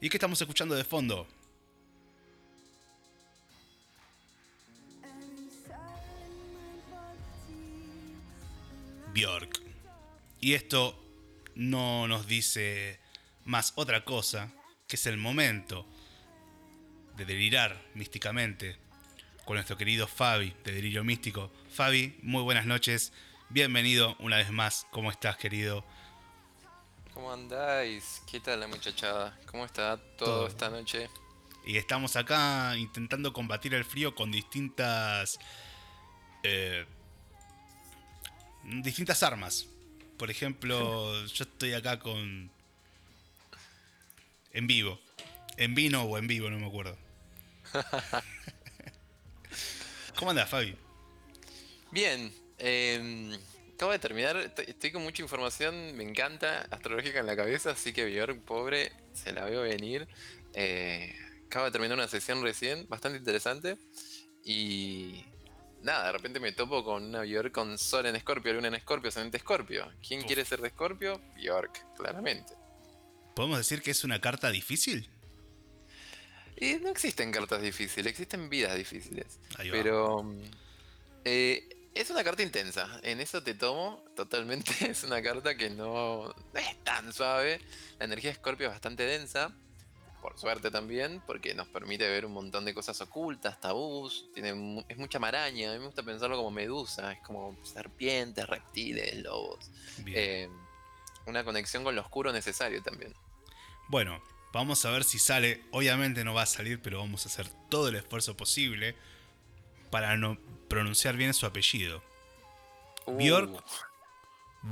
[0.00, 1.26] ¿Y qué estamos escuchando de fondo?
[9.12, 9.60] Bjork.
[10.40, 10.96] Y esto
[11.56, 13.00] no nos dice
[13.44, 14.52] más otra cosa,
[14.86, 15.84] que es el momento
[17.16, 18.76] de delirar místicamente
[19.44, 21.50] con nuestro querido Fabi de Delirio Místico.
[21.72, 23.12] Fabi, muy buenas noches,
[23.48, 25.84] bienvenido una vez más, ¿cómo estás querido?
[27.18, 28.22] ¿Cómo andáis?
[28.30, 29.36] ¿Qué tal la muchachada?
[29.50, 31.10] ¿Cómo está todo, esta noche?
[31.66, 35.40] Y estamos acá intentando combatir el frío con distintas...
[36.44, 36.86] Eh,
[38.62, 39.66] distintas armas.
[40.16, 42.52] Por ejemplo, yo estoy acá con...
[44.52, 45.00] En vivo.
[45.56, 46.96] En vino o en vivo, no me acuerdo.
[50.14, 50.76] ¿Cómo andas, Fabi?
[51.90, 52.32] Bien.
[52.58, 53.36] Eh,
[53.78, 58.06] acabo de terminar, estoy con mucha información, me encanta, astrológica en la cabeza, así que
[58.06, 60.08] Bjork, pobre, se la veo venir.
[60.52, 61.14] Eh,
[61.46, 63.78] acabo de terminar una sesión recién, bastante interesante.
[64.42, 65.24] Y
[65.80, 69.10] nada, de repente me topo con una Bjork con Sol en Escorpio, Luna en Escorpio,
[69.10, 69.88] Ascendente Escorpio.
[70.04, 71.22] ¿Quién quiere ser de Escorpio?
[71.36, 72.54] Bjork, claramente.
[73.36, 75.08] ¿Podemos decir que es una carta difícil?
[76.56, 79.38] Y no existen cartas difíciles, existen vidas difíciles.
[79.70, 80.28] Pero
[81.24, 84.72] eh, es una carta intensa, en eso te tomo totalmente.
[84.88, 87.60] Es una carta que no, es tan suave.
[87.98, 89.52] La energía de Scorpio es bastante densa,
[90.22, 94.30] por suerte también, porque nos permite ver un montón de cosas ocultas, tabús.
[94.32, 99.16] Tiene, es mucha maraña, a mí me gusta pensarlo como medusa, es como serpientes, reptiles,
[99.16, 99.68] lobos.
[100.06, 100.48] Eh,
[101.26, 103.12] una conexión con lo oscuro necesario también.
[103.88, 105.64] Bueno, vamos a ver si sale.
[105.72, 108.94] Obviamente no va a salir, pero vamos a hacer todo el esfuerzo posible
[109.90, 110.38] para no
[110.68, 112.02] pronunciar bien su apellido.
[113.06, 113.16] Uh.
[113.16, 113.64] Björk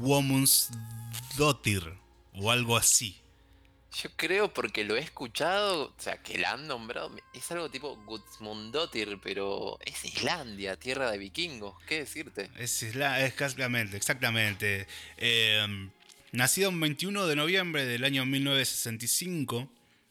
[0.01, 1.95] Womundsdottir
[2.35, 3.21] o algo así.
[4.03, 7.97] Yo creo porque lo he escuchado, o sea, que la han nombrado, es algo tipo
[8.05, 12.51] Gutsmundottir, pero es Islandia, tierra de vikingos, ¿qué decirte?
[12.59, 14.87] Es Islandia, exactamente, exactamente.
[15.17, 15.91] Em,
[16.33, 19.67] nacido el 21 de noviembre del año 1965,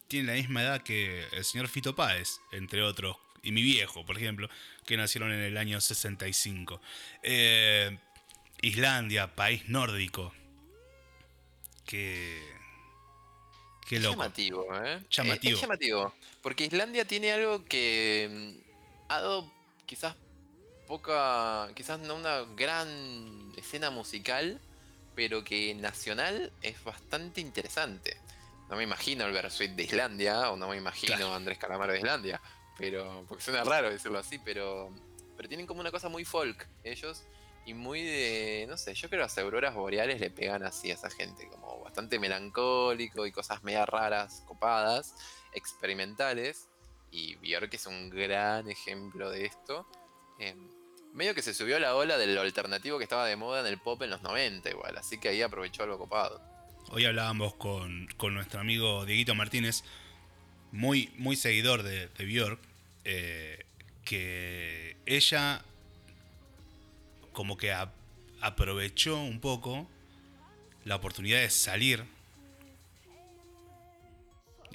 [0.08, 4.18] tiene la misma edad que el señor Fito Páez, entre otros y mi viejo, por
[4.18, 4.50] ejemplo,
[4.86, 6.82] que nacieron en el año 65.
[7.22, 7.98] Eh,
[8.62, 10.34] Islandia, país nórdico.
[11.86, 12.42] Qué.
[13.88, 14.16] Qué loco.
[14.16, 15.00] Llamativo, ¿eh?
[15.12, 15.56] Llamativo.
[15.56, 16.14] Es, llamativo.
[16.42, 19.54] Porque Islandia tiene algo que mm, ha dado
[19.86, 20.16] quizás
[20.88, 21.70] poca.
[21.76, 24.60] quizás no una gran escena musical,
[25.16, 28.18] pero que nacional es bastante interesante.
[28.70, 32.42] No me imagino el Versuit de Islandia, o no me imagino Andrés Calamaro de Islandia,
[32.78, 34.90] pero, porque suena raro decirlo así, pero,
[35.36, 37.24] pero tienen como una cosa muy folk ellos
[37.66, 40.94] y muy de, no sé, yo creo que las auroras boreales le pegan así a
[40.94, 45.16] esa gente, como bastante melancólico y cosas media raras, copadas,
[45.52, 46.70] experimentales.
[47.10, 49.88] Y Björk es un gran ejemplo de esto.
[50.38, 50.70] Em,
[51.14, 53.80] medio que se subió a la ola del alternativo que estaba de moda en el
[53.80, 56.42] pop en los 90 igual, así que ahí aprovechó algo copado.
[56.90, 59.84] Hoy hablábamos con, con nuestro amigo Dieguito Martínez
[60.76, 62.60] muy, muy seguidor de, de Björk,
[63.06, 63.66] eh,
[64.04, 65.64] que ella
[67.32, 67.74] como que
[68.42, 69.90] aprovechó un poco
[70.84, 72.04] la oportunidad de salir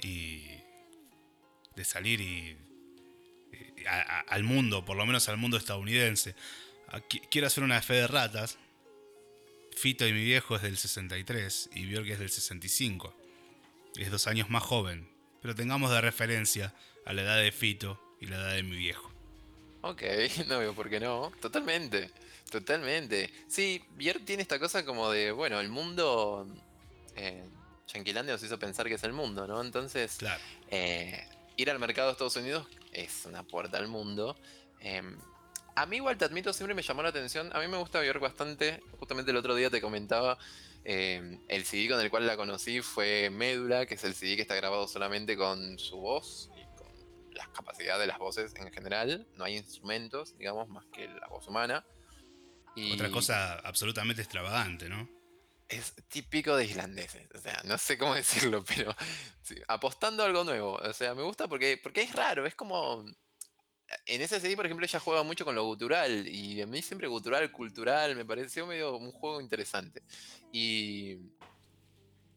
[0.01, 0.43] y
[1.75, 2.57] de salir y,
[4.27, 6.35] al mundo, por lo menos al mundo estadounidense.
[7.29, 8.57] quiero hacer una fe de ratas.
[9.75, 13.15] Fito y mi viejo es del 63 y Björk es del 65.
[13.97, 15.10] Es dos años más joven
[15.41, 16.73] pero tengamos de referencia
[17.05, 19.11] a la edad de Fito y la edad de mi viejo.
[19.81, 20.03] Ok,
[20.47, 21.31] no veo por qué no.
[21.41, 22.11] Totalmente,
[22.49, 23.31] totalmente.
[23.47, 26.47] Sí, Björk tiene esta cosa como de, bueno, el mundo...
[27.15, 27.43] Eh,
[28.25, 29.61] nos hizo pensar que es el mundo, ¿no?
[29.61, 30.17] Entonces,
[30.69, 31.27] eh,
[31.57, 34.37] ir al mercado de Estados Unidos es una puerta al mundo.
[34.79, 35.17] Em,
[35.75, 37.49] a mí igual te admito, siempre me llamó la atención.
[37.53, 38.81] A mí me gusta Björk bastante.
[38.99, 40.37] Justamente el otro día te comentaba
[40.83, 44.41] eh, el CD con el cual la conocí fue Médula, que es el CD que
[44.41, 46.87] está grabado solamente con su voz y con
[47.33, 49.27] las capacidades de las voces en general.
[49.35, 51.85] No hay instrumentos, digamos, más que la voz humana.
[52.75, 55.07] Y Otra cosa absolutamente extravagante, ¿no?
[55.67, 58.93] Es típico de islandeses, o sea, no sé cómo decirlo, pero
[59.67, 60.73] apostando a algo nuevo.
[60.75, 63.05] O sea, me gusta porque, porque es raro, es como
[64.05, 66.27] en ese CD, por ejemplo, ella juega mucho con lo gutural.
[66.27, 70.03] Y a mí siempre gutural, cultural, me pareció medio un juego interesante.
[70.51, 71.17] Y.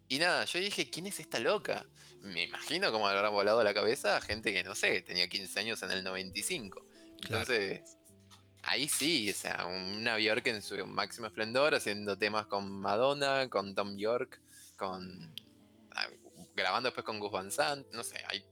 [0.06, 1.87] Y nada, yo dije, ¿quién es esta loca?
[2.21, 5.83] Me imagino cómo habrá volado la cabeza a gente que, no sé, tenía 15 años
[5.83, 6.87] en el 95.
[7.23, 7.81] Entonces,
[8.62, 13.75] ahí sí, o sea, una Bjork en su máximo esplendor, haciendo temas con Madonna, con
[13.75, 14.41] Tom York,
[14.77, 15.35] con
[16.55, 18.45] grabando después con Gus Van Sant, no sé, hay,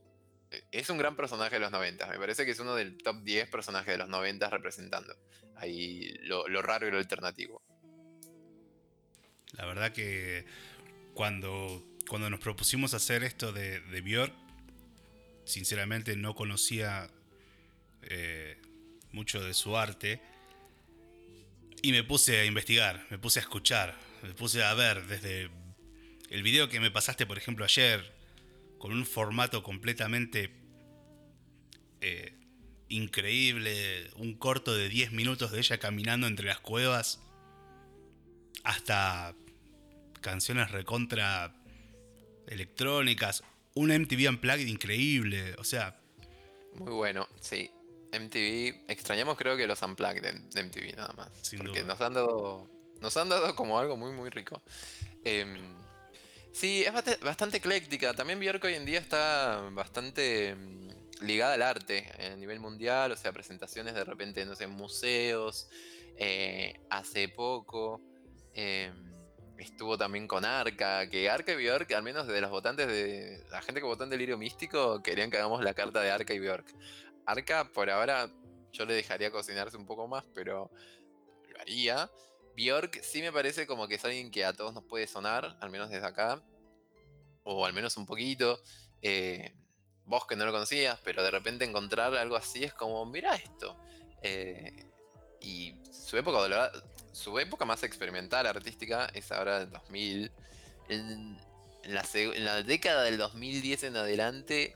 [0.71, 2.07] es un gran personaje de los 90.
[2.07, 5.15] Me parece que es uno del top 10 personajes de los 90 representando
[5.55, 7.61] ahí lo, raro y lo alternativo.
[9.53, 10.45] La verdad que
[11.13, 14.33] cuando, cuando nos propusimos hacer esto de, de Björk,
[15.45, 17.09] sinceramente no conocía
[18.03, 18.59] eh,
[19.11, 20.21] mucho de su arte
[21.81, 25.49] y me puse a investigar, me puse a escuchar, me puse a ver desde
[26.29, 28.12] el video que me pasaste, por ejemplo, ayer,
[28.83, 30.51] con un formato completamente
[32.01, 32.37] eh,
[32.89, 37.21] increíble, un corto de 10 minutos de ella caminando entre las cuevas,
[38.65, 39.35] hasta
[40.19, 41.55] canciones recontra
[42.47, 43.41] electrónicas,
[43.73, 45.97] un MTV Unplugged increíble, o sea...
[46.75, 47.71] Muy bueno, sí.
[48.11, 51.29] MTV, extrañamos creo que los Unplugged de, MTV nada más.
[51.55, 52.69] porque nos han dado
[52.99, 54.61] nos han dado como algo muy muy rico.
[55.23, 55.73] Em,
[56.53, 58.13] sí, es bastante, ecléctica.
[58.13, 60.89] También Björk hoy en día está bastante em,
[61.21, 65.67] ligada al arte a nivel mundial, o sea, presentaciones de repente, no sé, en museos.
[66.15, 67.99] Eh, hace poco
[68.53, 69.13] em,
[69.57, 73.61] estuvo también con Arca, que Arca y Björk, al menos de los votantes de la
[73.61, 76.65] gente que votó en Delirio Místico, querían que hagamos la carta de Arca y Björk.
[77.25, 78.29] Arca, por ahora,
[78.71, 80.69] yo le dejaría cocinarse un poco más, pero
[81.49, 82.09] lo haría.
[82.55, 85.69] Bjork sí me parece como que es alguien que a todos nos puede sonar, al
[85.69, 86.41] menos desde acá,
[87.43, 88.61] o al menos un poquito.
[89.01, 89.53] Eh,
[90.05, 93.77] vos que no lo conocías, pero de repente encontrar algo así es como, mira esto.
[94.21, 94.85] Eh,
[95.41, 96.71] y su época,
[97.11, 100.31] su época más experimental, artística, es ahora del 2000.
[100.89, 101.37] En,
[101.85, 104.75] la, década del 2010 en adelante,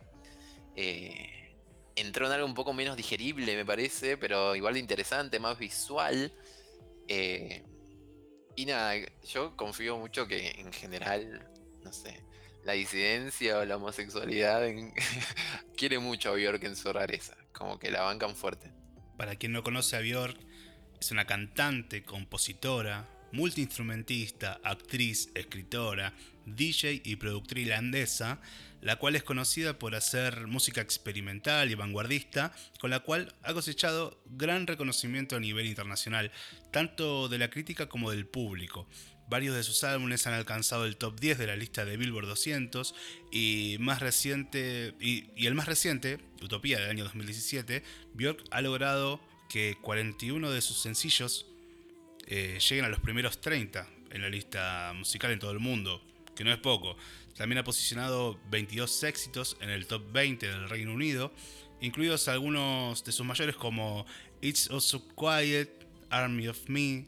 [0.76, 1.56] eh,
[1.96, 6.34] entró en algo un poco menos digerible, me parece, pero igual de interesante, más visual.
[7.08, 7.64] Eh,
[8.56, 11.48] y nada, yo confío mucho que en general,
[11.84, 12.24] no sé,
[12.66, 14.68] la disidencia o la homosexualidad
[15.78, 18.72] quiere mucho a Bjork en su rareza, como que la bancan fuerte.
[19.18, 20.38] Para quien no conoce a Bjork,
[21.00, 26.14] es una cantante, compositora, multiinstrumentista, actriz, escritora,
[26.46, 28.42] DJ y productora irlandesa
[28.82, 34.22] la cual es conocida por hacer música experimental y vanguardista, con la cual ha cosechado
[34.26, 36.32] gran reconocimiento a nivel internacional,
[36.78, 38.88] tanto de la crítica como del público.
[39.28, 42.94] Varios de sus álbumes han alcanzado el top 10 de la lista de Billboard 200
[43.32, 47.82] y, más reciente, y, el más reciente, Utopía del año 2017,
[48.14, 49.20] Björk ha logrado
[49.50, 51.48] que 41 de sus sencillos
[52.28, 56.04] eh, lleguen a los primeros 30 en la lista musical en todo el mundo,
[56.36, 56.96] que no es poco.
[57.36, 61.34] También ha posicionado 22 éxitos en el top 20 del Reino Unido,
[61.82, 64.06] incluidos algunos de sus mayores como
[64.42, 65.77] It's Also Quiet,
[66.10, 67.08] Army of Me,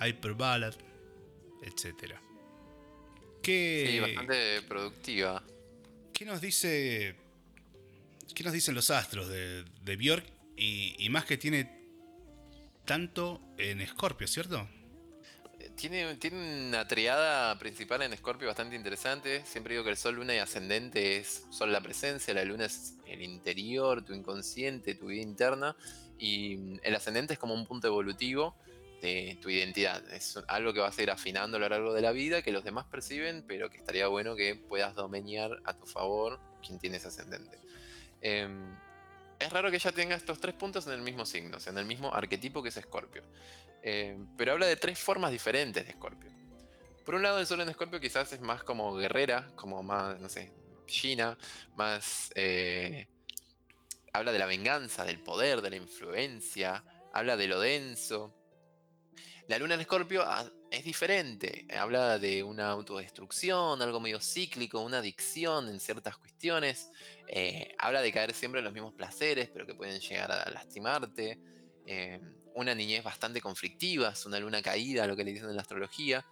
[0.00, 0.74] Hyper Ballad,
[1.62, 2.14] etc.
[3.42, 5.42] ¿Qué, sí, bastante productiva.
[6.12, 7.16] ¿Qué nos dice.
[8.34, 10.24] ¿Qué nos dicen los astros de, de Björk?
[10.56, 11.70] Y, y más que tiene
[12.84, 14.68] tanto en Scorpio, ¿cierto?
[15.76, 19.44] tiene, tiene una triada principal en Scorpio bastante interesante.
[19.46, 22.94] Siempre digo que el Sol, Luna y Ascendente es Sol la presencia, la Luna es
[23.06, 25.76] el interior, tu inconsciente, tu vida interna.
[26.18, 28.54] Y el Ascendente es como un punto evolutivo
[29.02, 30.02] de tu identidad.
[30.12, 32.64] Es algo que vas a ir afinando a lo largo de la vida, que los
[32.64, 37.58] demás perciben, pero que estaría bueno que puedas domeñar a tu favor quien tienes ascendente.
[38.22, 38.74] Em,
[39.38, 42.14] es raro que ella tenga estos tres puntos en el mismo signo, en el mismo
[42.14, 43.22] arquetipo que es Escorpio.
[43.82, 46.30] Eh, pero habla de tres formas diferentes de Escorpio.
[47.04, 50.28] Por un lado, el sol en Escorpio quizás es más como guerrera, como más, no
[50.30, 50.50] sé,
[50.86, 51.36] China,
[51.76, 52.30] más...
[52.34, 53.06] Eh,
[54.14, 58.32] habla de la venganza, del poder, de la influencia, habla de lo denso.
[59.48, 64.98] La luna en Escorpio ah, es diferente, habla de una autodestrucción, algo medio cíclico, una
[64.98, 66.90] adicción en ciertas cuestiones,
[67.26, 71.38] eh, habla de caer siempre en los mismos placeres, pero que pueden llegar a lastimarte
[72.54, 76.24] una niñez bastante conflictiva, es una luna caída, lo que le dicen en la astrología.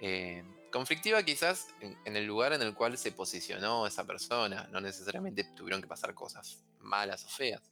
[0.00, 5.44] Eh, conflictiva quizás en, el lugar en el cual se posicionó esa persona, no necesariamente
[5.56, 7.62] tuvieron que pasar cosas malas o feas.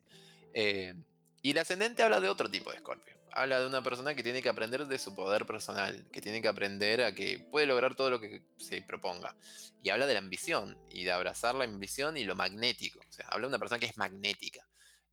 [0.52, 0.95] Eh,
[1.43, 3.17] y el ascendente habla de otro tipo de escorpio.
[3.33, 6.49] Habla de una persona que tiene que aprender de su poder personal, que tiene que
[6.49, 9.37] aprender a que puede lograr todo lo que se proponga.
[9.83, 13.00] Y habla de la ambición y de abrazar la ambición y lo magnético.
[13.26, 14.67] Habla de una persona que es magnética.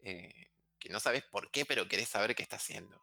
[0.04, 0.48] Eh,
[0.80, 3.02] que no sabes por qué, pero querés saber qué está haciendo.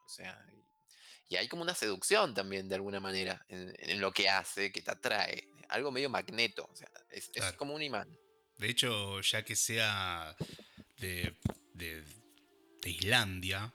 [1.32, 4.90] Y, hay como una seducción también de alguna manera en, lo que hace, que te
[4.90, 5.48] atrae.
[5.68, 8.08] Algo medio magneto, o sea, es, como un imán.
[8.58, 10.36] De hecho, ya que sea
[10.98, 11.34] de,
[12.84, 13.72] Islandia,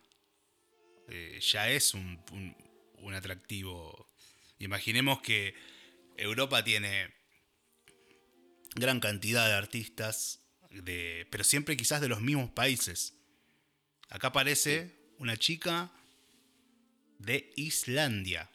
[1.08, 2.22] eh, ya es un,
[3.00, 4.10] un atractivo.
[4.60, 5.56] Imaginemos que
[6.18, 7.14] Europa tiene
[8.76, 13.16] gran cantidad de artistas, de, pero siempre quizás de los mismos países.
[14.10, 15.92] Acá aparece una chica
[17.20, 18.50] de Islandia.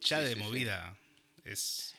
[0.00, 0.98] Ya de movida
[1.44, 1.94] es,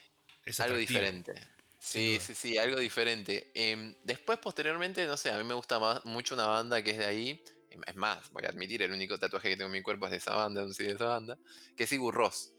[0.45, 1.33] es algo diferente.
[1.79, 3.51] Sí, sí, sí, algo diferente.
[3.53, 6.97] Em, después, posteriormente, no sé, a mí me gusta más, mucho una banda que es
[6.97, 7.43] de ahí.
[7.85, 10.17] Es más, voy a admitir, el único tatuaje que tengo en mi cuerpo es de
[10.17, 11.37] esa banda, de esa banda,
[11.75, 12.53] que es Sigur Ross.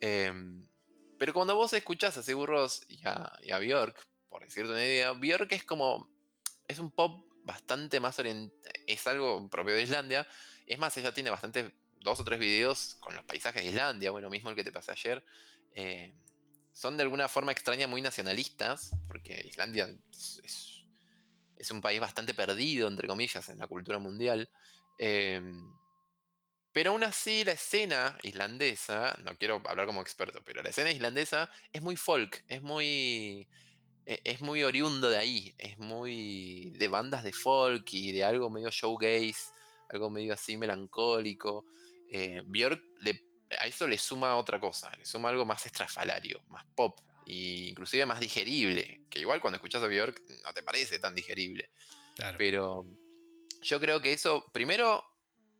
[0.00, 0.66] Em,
[1.18, 3.96] pero cuando vos escuchás a Sigur Ross y a, y a Björk,
[4.28, 6.10] por decirte una idea, Björk es como.
[6.66, 8.60] Es un pop bastante más orientado.
[8.86, 10.26] Es algo propio de Islandia.
[10.66, 11.72] Es más, ella tiene bastante.
[12.04, 14.12] Dos o tres videos con los paisajes de Islandia.
[14.12, 15.24] Bueno, mismo el que te pasé ayer.
[15.72, 16.14] Eh,
[16.72, 18.92] son de alguna forma extraña muy nacionalistas.
[19.08, 24.48] Porque Islandia es, un país bastante perdido, entre comillas, en la cultura mundial.
[24.98, 25.40] Eh,
[26.74, 31.48] pero aún así la escena islandesa, no quiero hablar como experto, pero la escena islandesa
[31.72, 33.48] es muy folk, es muy
[34.06, 38.50] e, es muy oriundo de ahí, es muy de bandas de folk y de algo
[38.50, 39.52] medio showgaze,
[39.88, 41.64] algo medio así melancólico.
[42.16, 42.80] Eh, Björk
[43.58, 48.06] a eso le suma otra cosa, le suma algo más estrafalario, más pop, e inclusive
[48.06, 51.70] más digerible, que igual cuando escuchas a Björk no te parece tan digerible.
[52.38, 52.86] Pero
[53.62, 55.04] yo creo que eso, primero,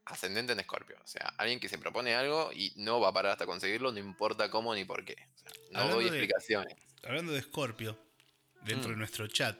[0.04, 3.32] ascendente en Scorpio, o sea, alguien que se propone algo y no va a parar
[3.32, 5.16] hasta conseguirlo, no importa cómo ni por qué.
[5.72, 6.76] no doy explicaciones.
[7.02, 7.98] Hablando de Scorpio,
[8.62, 8.98] dentro de mm.
[9.00, 9.58] nuestro chat,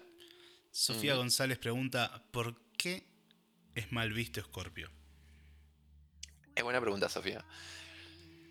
[0.71, 3.05] Sofía González pregunta, ¿por qué
[3.75, 4.93] es mal visto Escorpio?
[6.55, 7.45] Es buena pregunta, Sofía.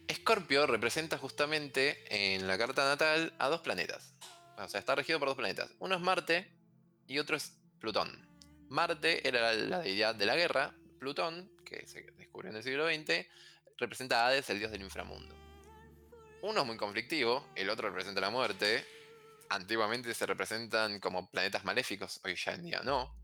[0.07, 4.13] Escorpio representa justamente en la carta natal a dos planetas.
[4.57, 5.71] O sea, está regido por dos planetas.
[5.79, 6.51] Uno es Marte
[7.07, 8.27] y otro es Plutón.
[8.69, 10.73] Marte era la deidad de la guerra.
[10.99, 13.25] Plutón, que se descubrió en el siglo XX,
[13.77, 15.35] representa a Hades, el dios del inframundo.
[16.41, 18.85] Uno es muy conflictivo, el otro representa la muerte,
[19.49, 23.22] antiguamente se representan como planetas maléficos, hoy ya en día no.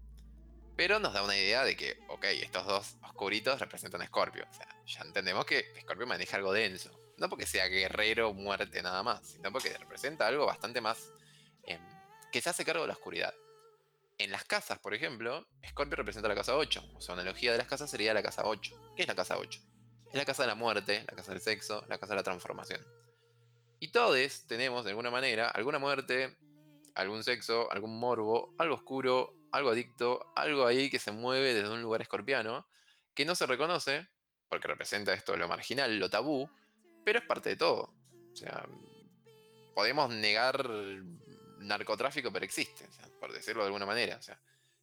[0.80, 4.46] Pero nos da una idea de que, ok, estos dos oscuritos representan a Scorpio.
[4.50, 6.90] O sea, ya entendemos que Scorpio maneja algo denso.
[7.18, 11.12] No porque sea guerrero, muerte, nada más, sino porque representa algo bastante más
[11.64, 11.82] em,
[12.32, 13.34] que se hace cargo de la oscuridad.
[14.20, 16.92] En las casas, por ejemplo, Scorpio representa la casa 8.
[16.96, 18.94] O sea, una analogía de las casas sería la casa 8.
[18.96, 19.60] ¿Qué es la casa 8?
[20.08, 22.80] Es la casa de la muerte, la casa del sexo, la casa de la transformación.
[23.82, 26.38] Y todos tenemos, de alguna manera, alguna muerte,
[26.96, 31.82] algún sexo, algún morbo, algo oscuro, algo adicto, algo ahí que se mueve desde un
[31.82, 32.68] lugar escorpiano,
[33.14, 34.08] que no se reconoce,
[34.48, 36.50] porque representa esto lo marginal, lo tabú,
[37.04, 37.94] pero es parte de todo.
[38.32, 38.66] O sea,
[39.74, 40.70] podemos negar
[41.60, 42.88] narcotráfico, pero existe,
[43.20, 44.18] por decirlo de alguna manera.
[44.18, 44.40] O sea,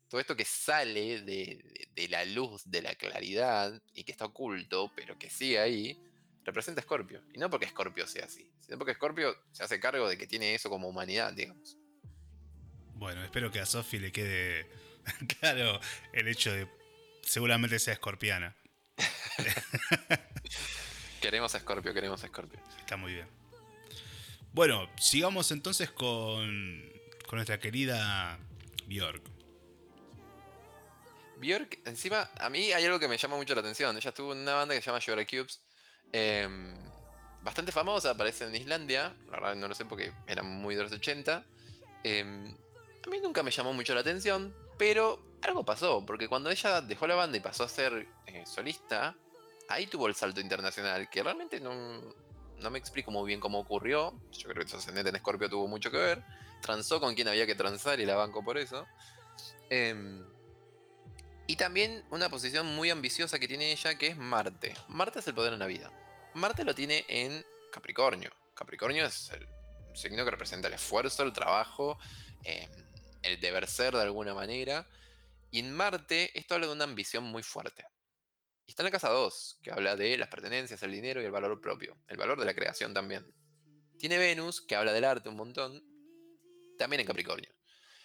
[0.09, 4.93] todo esto que sale de, de, la luz, de la claridad, y que está oculto,
[4.95, 6.01] pero que sigue ahí,
[6.45, 7.23] representa a Scorpio.
[7.33, 10.55] Y no porque Scorpio sea así, sino porque Scorpio se hace cargo de que tiene
[10.55, 11.77] eso como humanidad, digamos.
[12.97, 14.67] Bueno, espero que a Sophie le quede
[15.41, 15.81] claro
[16.13, 16.69] el hecho de
[17.23, 18.55] seguramente sea escorpiana.
[21.21, 22.59] queremos a Scorpio, queremos a Scorpio.
[22.79, 23.29] Está muy bien.
[24.53, 26.83] Bueno, sigamos entonces con,
[27.27, 28.39] con nuestra querida
[28.87, 29.23] Björk.
[31.39, 33.95] Björk, encima, a mí hay algo que me llama mucho la atención.
[33.97, 35.61] Ella estuvo en una banda que se llama Sugar Cubes,
[36.13, 36.75] Em,
[37.43, 39.15] bastante famosa, aparece en Islandia.
[39.27, 41.45] La verdad no lo sé porque era muy de los 80.
[42.03, 42.57] Em,
[43.07, 47.07] a mí nunca me llamó mucho la atención, pero algo pasó, porque cuando ella dejó
[47.07, 49.17] la banda y pasó a ser eh, solista,
[49.69, 51.73] ahí tuvo el salto internacional, que realmente no,
[52.59, 54.19] no, me explico muy bien cómo ocurrió.
[54.33, 56.23] Yo creo que su ascendente en Scorpio tuvo mucho que ver.
[56.61, 58.87] Transó con quien había que transar y la banco por eso.
[59.71, 60.25] Em,
[61.47, 64.75] y también una posición muy ambiciosa que tiene ella, que es Marte.
[64.89, 65.93] Marte es el poder en la vida.
[66.35, 68.31] Marte lo tiene en Capricornio.
[68.55, 69.47] Capricornio es el
[69.95, 71.99] signo que representa el esfuerzo, el trabajo,
[72.43, 72.86] em,
[73.23, 74.87] el deber ser de alguna manera.
[75.51, 77.85] Y en Marte esto habla de una ambición muy fuerte.
[78.67, 81.31] Y está en la casa 2, que habla de las pertenencias, el dinero y el
[81.31, 81.97] valor propio.
[82.09, 83.33] El valor de la creación también.
[83.99, 85.83] Tiene Venus, que habla del arte un montón,
[86.77, 87.51] también en Capricornio.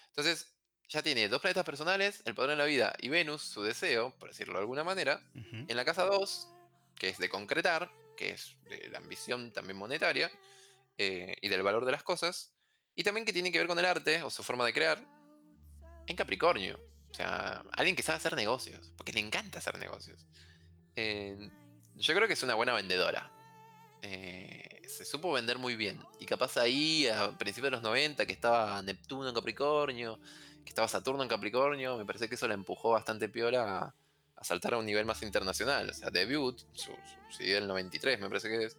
[0.09, 0.47] Entonces,
[0.91, 4.29] ya tiene dos planetas personales, el poder en la vida y Venus, su deseo, por
[4.29, 6.49] decirlo de alguna manera, en la casa 2,
[6.95, 10.29] que es de concretar, que es de la ambición también monetaria
[10.97, 12.53] eh, y del valor de las cosas,
[12.95, 14.99] y también que tiene que ver con el arte o su forma de crear,
[16.07, 16.79] en Capricornio.
[17.09, 20.25] O sea, alguien que sabe hacer negocios, porque le encanta hacer negocios.
[20.95, 21.49] Eh,
[21.95, 23.31] yo creo que es una buena vendedora.
[24.01, 25.99] Eh, se supo vender muy bien.
[26.19, 30.19] Y capaz ahí, a principios de los 90, que estaba Neptuno en Capricornio,
[30.63, 33.93] que estaba Saturno en Capricornio, me parece que eso la empujó bastante piola
[34.37, 35.89] a, saltar a un nivel más internacional.
[35.89, 36.91] O sea, debut, su,
[37.29, 38.77] su el 93 me parece que es,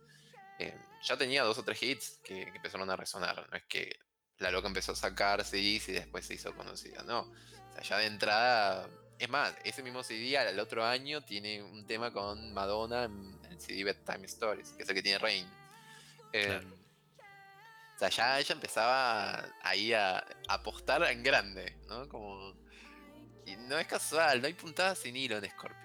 [0.62, 3.48] eh, ya tenía dos o tres hits que, empezaron a resonar.
[3.50, 3.98] No es que
[4.38, 7.02] la loca empezó a sacar CDs y después se hizo conocida.
[7.02, 8.88] No, o sea, ya de entrada.
[9.18, 13.60] Es más, ese mismo CD al otro año tiene un tema con Madonna en el
[13.60, 15.46] CD Bedtime Stories, que es el que tiene Rain.
[16.32, 16.72] Em,
[17.94, 22.08] o sea, ya ella empezaba ahí a apostar en grande, ¿no?
[22.08, 22.54] Como.
[23.46, 25.81] Y no es casual, no hay puntadas sin hilo en Scorpio.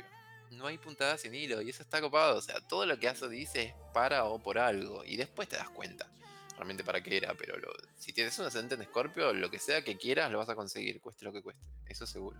[0.58, 2.38] No hay puntadas sin hilo, y eso está copado.
[2.38, 5.56] O sea, todo lo que hace dice es para o por algo, y después te
[5.56, 6.10] das cuenta
[6.58, 7.54] realmente para qué era, pero
[7.98, 11.00] si tienes un ascendente en Escorpio, lo que sea que quieras lo vas a conseguir,
[11.00, 12.40] cueste lo que cueste, eso seguro.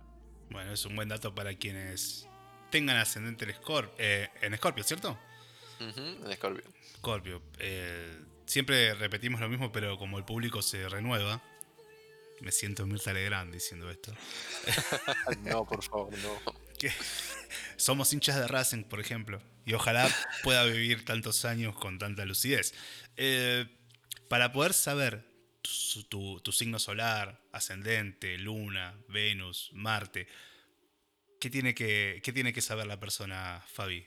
[0.50, 2.26] Bueno, es un buen dato para quienes
[2.70, 5.16] tengan ascendente en, Escorpio, eh, en Escorpio ¿cierto?
[5.78, 6.64] en Escorpio.
[6.94, 7.42] Escorpio.
[7.60, 11.40] Eh, siempre repetimos lo mismo, pero como el público se renueva,
[12.40, 14.12] me siento Mirta Legrand diciendo esto.
[15.42, 16.40] no, por favor, no.
[17.76, 20.08] somos hinchas de Racing, por ejemplo, y ojalá
[20.42, 22.74] pueda vivir tantos años con tanta lucidez.
[23.16, 23.66] Eh,
[24.28, 25.24] para poder saber
[26.08, 30.28] tu, signo solar, ascendente, luna, Venus, Marte,
[31.40, 34.06] ¿qué tiene que, tiene que saber la persona, Fabi?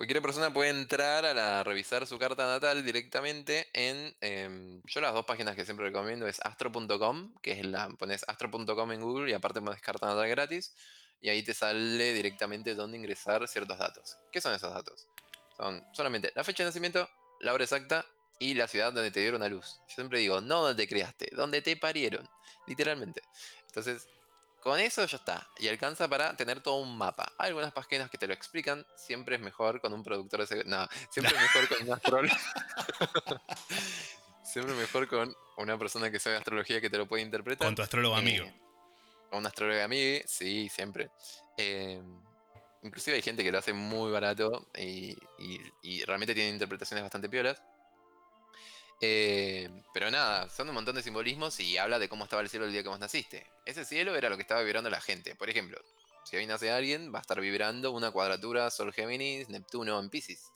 [0.00, 4.16] Cualquier persona puede entrar a revisar su carta natal directamente en.
[4.22, 7.86] Em, yo las dos páginas que siempre recomiendo es astro.com, que es la.
[7.90, 10.74] pones astro.com en Google y aparte pones carta natal gratis.
[11.20, 14.16] Y ahí te sale directamente dónde ingresar ciertos datos.
[14.32, 15.06] ¿Qué son esos datos?
[15.54, 17.06] Son solamente la fecha de nacimiento,
[17.40, 18.06] la hora exacta
[18.38, 19.82] y la ciudad donde te dieron a luz.
[19.86, 22.26] Yo siempre digo, no donde te criaste, donde te parieron,
[22.66, 23.20] literalmente.
[23.66, 24.08] Entonces,
[24.60, 25.48] con eso ya está.
[25.58, 27.32] Y alcanza para tener todo un mapa.
[27.38, 28.86] Hay algunas páginas que te lo explican.
[28.94, 30.64] Siempre es mejor con un productor de...
[30.64, 32.34] No, siempre es mejor con un astrólogo.
[34.44, 37.66] siempre es mejor con una persona que sabe astrología que te lo puede interpretar.
[37.66, 38.46] Con tu astrólogo eh, amigo.
[39.30, 41.10] Con un astrólogo amigo, sí, siempre.
[41.56, 42.00] Eh,
[42.82, 45.16] inclusive hay gente que lo hace muy barato y,
[45.82, 47.62] y realmente tiene interpretaciones bastante piolas.
[49.00, 52.66] Eh, pero nada, son un montón de simbolismos y habla de cómo estaba el cielo
[52.66, 53.46] el día que vos naciste.
[53.64, 55.34] Ese cielo era lo que estaba vibrando la gente.
[55.34, 55.80] Por ejemplo,
[56.24, 60.50] si hoy nace alguien, va a estar vibrando una cuadratura Sol Géminis, Neptuno en Pisces.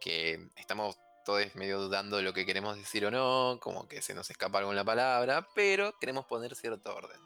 [0.00, 4.14] Que estamos todos medio dudando de lo que queremos decir o no, como que se
[4.14, 7.20] nos escapa alguna palabra, pero queremos poner cierto orden.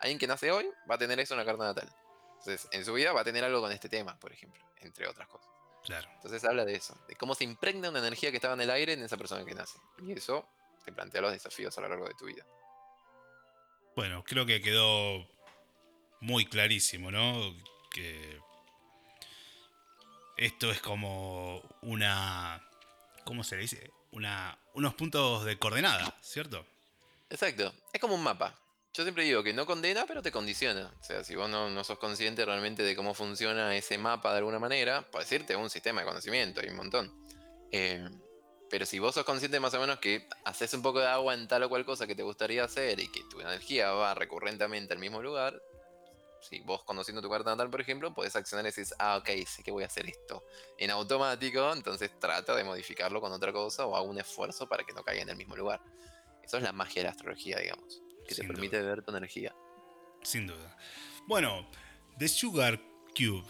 [0.00, 1.90] Alguien que nace hoy va a tener eso en la carta natal.
[2.38, 5.28] Entonces, en su vida va a tener algo con este tema, por ejemplo, entre otras
[5.28, 5.59] cosas.
[5.84, 6.08] Claro.
[6.16, 8.92] Entonces habla de eso, de cómo se impregna una energía que estaba en el aire
[8.92, 9.78] en esa persona que nace.
[10.02, 10.46] Y eso
[10.84, 12.44] te plantea los desafíos a lo largo de tu vida.
[13.96, 15.26] Bueno, creo que quedó
[16.20, 17.54] muy clarísimo, ¿no?
[17.90, 18.38] Que
[20.36, 22.66] esto es como una.
[23.24, 23.90] ¿Cómo se le dice?
[24.12, 26.64] Una, unos puntos de coordenada, ¿cierto?
[27.28, 27.72] Exacto.
[27.92, 28.54] Es como un mapa.
[29.00, 30.92] Yo siempre digo que no condena, pero te condiciona.
[31.00, 34.58] O sea, si vos no, sos consciente realmente de cómo funciona ese mapa de alguna
[34.58, 37.10] manera, puede decirte un sistema de conocimiento, hay un montón.
[37.72, 38.06] Eh,
[38.68, 41.48] pero si vos sos consciente más o menos que haces un poco de agua en
[41.48, 44.98] tal o cual cosa que te gustaría hacer y que tu energía va recurrentemente al
[44.98, 45.62] mismo lugar,
[46.42, 49.62] si vos conociendo tu carta natal, por ejemplo, podés accionar y decís, ah, ok, sé
[49.62, 50.44] que voy a hacer esto
[50.76, 54.92] en automático, entonces trata de modificarlo con otra cosa o hago un esfuerzo para que
[54.92, 55.80] no caiga en el mismo lugar.
[56.42, 59.54] Eso es la magia de la astrología, digamos que te permite ver tu energía.
[60.22, 60.76] Sin duda.
[61.26, 61.68] Bueno,
[62.18, 62.80] The Sugar
[63.16, 63.44] Cube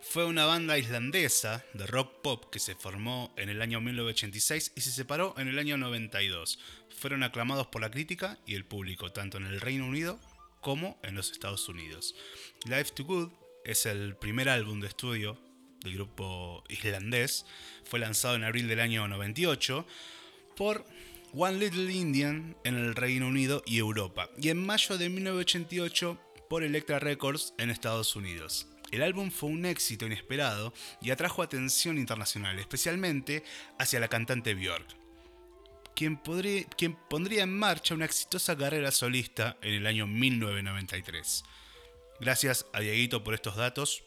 [0.00, 4.80] fue una banda islandesa de rock pop que se formó en el año 1986 y
[4.80, 6.58] se separó en el año 92.
[6.98, 10.18] Fueron aclamados por la crítica y el público, tanto en el Reino Unido
[10.60, 12.14] como en los Estados Unidos.
[12.64, 13.30] Life to Good
[13.64, 15.38] es el primer álbum de estudio
[15.82, 17.44] del grupo islandés.
[17.84, 19.86] Fue lanzado en abril del año 98
[20.56, 20.86] por
[21.34, 26.62] One Little Indian en el Reino Unido y Europa, y en mayo de 1988 por
[26.62, 28.66] Elektra Records en Estados Unidos.
[28.90, 33.44] El álbum fue un éxito inesperado y atrajo atención internacional, especialmente
[33.78, 34.94] hacia la cantante Björk,
[35.96, 36.20] quien,
[36.76, 41.44] quien pondría en marcha una exitosa carrera solista en el año 1993.
[42.20, 44.04] Gracias a Dieguito por estos datos.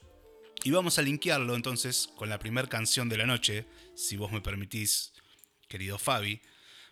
[0.64, 4.42] Y vamos a linkearlo entonces con la primera canción de la noche, si vos me
[4.42, 5.14] permitís,
[5.68, 6.42] querido Fabi,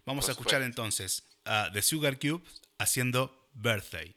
[0.06, 2.44] Vamos a escuchar entonces a The Sugar Cube
[2.78, 4.16] haciendo Birthday.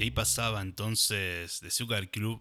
[0.00, 2.40] Y ahí pasaba entonces de Sugar Club,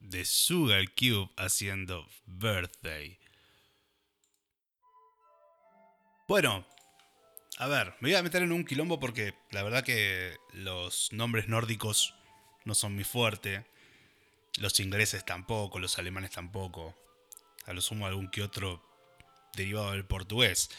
[0.00, 3.16] de Sugar Cube haciendo Birthday.
[6.26, 6.66] Bueno,
[7.58, 11.46] a ver, me voy a meter en un quilombo porque la verdad que los nombres
[11.46, 12.16] nórdicos
[12.64, 13.64] no son mi fuerte.
[14.58, 16.96] Los ingleses tampoco, los alemanes tampoco.
[17.66, 18.84] A lo sumo algún que otro
[19.54, 20.70] derivado del portugués.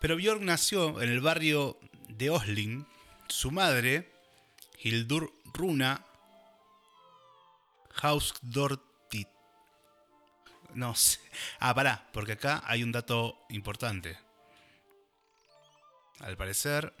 [0.00, 1.76] Pero Björk nació en el barrio
[2.08, 2.86] de Osling.
[3.26, 4.12] Su madre,
[4.78, 6.04] Hildur Runa
[8.02, 9.28] Hausdortit.
[10.74, 11.18] No sé.
[11.58, 14.18] Ah, pará, porque acá hay un dato importante.
[16.20, 16.92] Al parecer,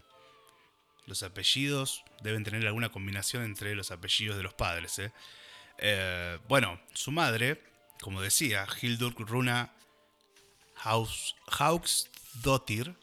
[1.06, 4.98] los apellidos deben tener alguna combinación entre los apellidos de los padres.
[4.98, 5.12] ¿eh?
[5.78, 7.62] Eh, bueno, su madre,
[8.00, 9.72] como decía, Hildur Runa
[11.58, 12.94] Hauksdottir,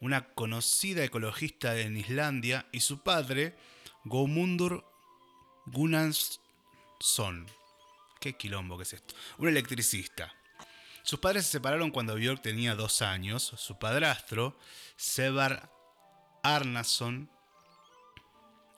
[0.00, 3.54] una conocida ecologista en Islandia, y su padre,
[4.04, 4.84] Gomundur
[5.66, 7.46] Gunnarsson.
[8.20, 9.14] ¿Qué quilombo que es esto?
[9.38, 10.32] Un electricista.
[11.02, 13.52] Sus padres se separaron cuando Björk tenía dos años.
[13.56, 14.56] Su padrastro,
[14.96, 15.70] Sevar
[16.42, 17.30] Arnason,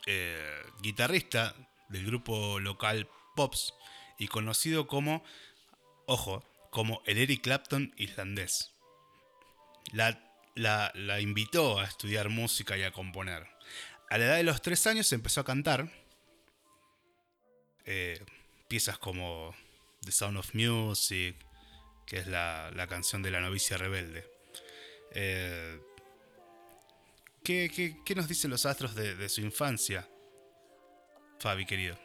[0.07, 1.55] eh, guitarrista
[1.89, 3.75] del grupo local Pops
[4.19, 5.25] y conocido como,
[6.07, 8.73] ojo, como el Eric Clapton islandés.
[9.93, 10.21] La,
[10.55, 13.47] la, invitó a estudiar música y a componer.
[14.09, 15.91] A la edad de los tres años empezó a cantar
[17.85, 18.25] eh,
[18.69, 19.55] piezas como
[20.05, 21.37] The Sound of Music,
[22.07, 24.29] que es la, canción de la novicia rebelde.
[25.13, 25.81] Eh,
[27.43, 30.09] ¿qué, nos dicen los astros de, su infancia,
[31.41, 31.99] Fabi, querido?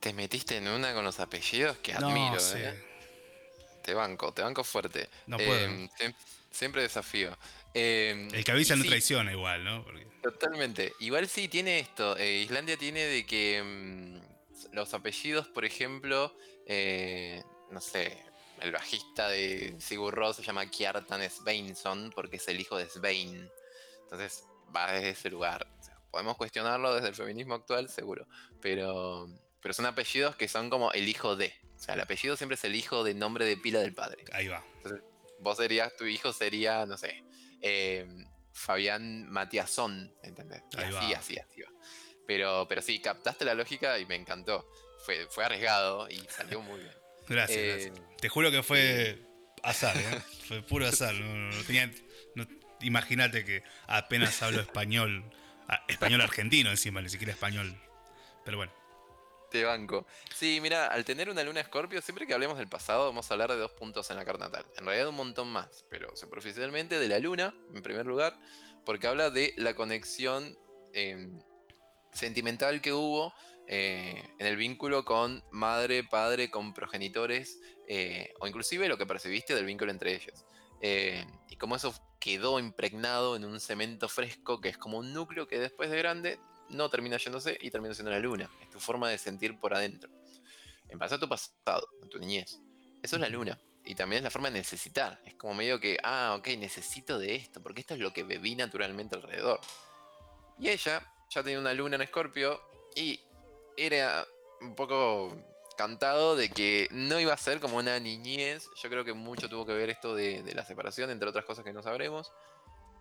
[0.00, 2.84] Te metiste en una con los apellidos que admiro, ¿eh?
[3.82, 5.08] Te banco, te banco fuerte.
[5.26, 5.64] No puedo.
[5.64, 5.88] Em,
[6.50, 7.36] siempre desafío.
[7.74, 9.84] Em, El que avisa no traiciona igual, ¿no?
[10.22, 10.92] Totalmente.
[11.00, 12.16] Igual sí tiene esto.
[12.16, 14.20] Eh, Islandia tiene de que em,
[14.72, 16.36] los apellidos, por ejemplo,
[17.70, 18.16] no sé,
[18.62, 23.50] el bajista de Sigur Rós se llama Kjartan Sveinsson porque es el hijo de Svein.
[24.04, 25.66] Entonces va desde ese lugar.
[26.10, 28.26] podemos cuestionarlo desde el feminismo actual, seguro.
[28.60, 29.28] Pero,
[29.60, 31.52] pero son apellidos que son como el hijo de.
[31.76, 34.24] O sea, el apellido siempre es el hijo de nombre de pila del padre.
[34.32, 34.64] Ahí va.
[34.76, 35.02] Entonces,
[35.40, 37.24] vos serías, tu hijo sería, no sé,
[37.62, 38.06] eh,
[38.52, 40.62] Fabián Matiasón, ¿entendés?
[40.76, 41.70] así, así, así va.
[42.26, 44.68] Pero, pero sí, captaste la lógica y me encantó.
[45.04, 46.94] Fue, fue arriesgado y salió muy bien.
[47.28, 49.18] Gracias, eh, Te juro que fue
[49.62, 50.20] azar, ¿eh?
[50.46, 51.14] fue puro azar.
[52.80, 55.24] Imagínate que apenas hablo español,
[55.88, 57.80] español argentino encima, ni siquiera español.
[58.44, 58.81] Pero bueno.
[59.64, 60.06] Banco.
[60.34, 63.50] Sí, mira, al tener una luna escorpio, siempre que hablemos del pasado, vamos a hablar
[63.50, 64.64] de dos puntos en la carta natal.
[64.76, 68.38] En realidad un montón más, pero superficialmente de la luna, en primer lugar,
[68.84, 70.56] porque habla de la conexión
[70.92, 71.40] em,
[72.12, 73.34] sentimental que hubo
[73.68, 79.54] eh, en el vínculo con madre, padre, con progenitores, eh, o inclusive lo que percibiste
[79.54, 80.44] del vínculo entre ellos.
[80.80, 85.46] Eh, y cómo eso quedó impregnado en un cemento fresco que es como un núcleo
[85.46, 86.40] que después de grande
[86.72, 88.50] no termina yéndose y termina siendo la luna.
[88.60, 90.10] Es tu forma de sentir por adentro.
[91.00, 92.58] A tu pasado, a tu niñez.
[93.02, 93.58] Eso es la luna.
[93.84, 95.20] Y también es la forma de necesitar.
[95.24, 98.54] Es como medio que, ah, ok, necesito de esto, porque esto es lo que bebí
[98.54, 99.60] naturalmente alrededor.
[100.58, 102.60] Y ella ya tenía una luna en Escorpio
[102.94, 103.20] y
[103.76, 104.26] era
[104.60, 105.34] un poco
[105.76, 108.68] cantado de que no iba a ser como una niñez.
[108.80, 111.72] Yo creo que mucho tuvo que ver esto de, la separación, entre otras cosas que
[111.72, 112.30] no sabremos.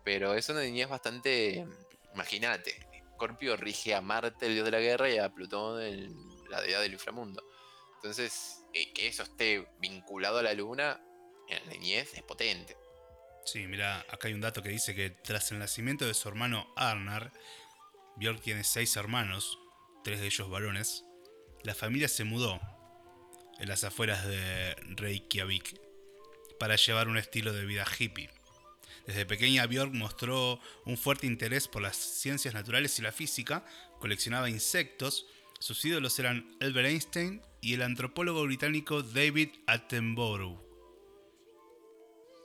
[0.03, 1.67] Pero es una niñez bastante.
[2.13, 2.73] Imagínate,
[3.21, 5.79] Scorpio rige a Marte, el dios de la guerra, y a Plutón,
[6.49, 7.43] la deidad del inframundo.
[7.97, 10.99] Entonces, que eso esté vinculado a la luna
[11.47, 12.75] en la niñez es potente.
[13.45, 16.73] Sí, mira, acá hay un dato que dice que tras el nacimiento de su hermano
[16.75, 17.31] Arnar,
[18.15, 19.60] Björk tiene seis hermanos,
[20.03, 21.05] tres de ellos varones,
[21.62, 22.60] la familia se mudó
[23.60, 25.79] en las afueras de Reykjavik
[26.60, 28.31] para llevar un estilo de vida hippie.
[29.05, 33.65] Desde pequeña Björk mostró un fuerte interés por las ciencias naturales y la física,
[33.99, 35.27] coleccionaba insectos,
[35.59, 40.59] sus ídolos eran Albert Einstein y el antropólogo británico David Attenborough.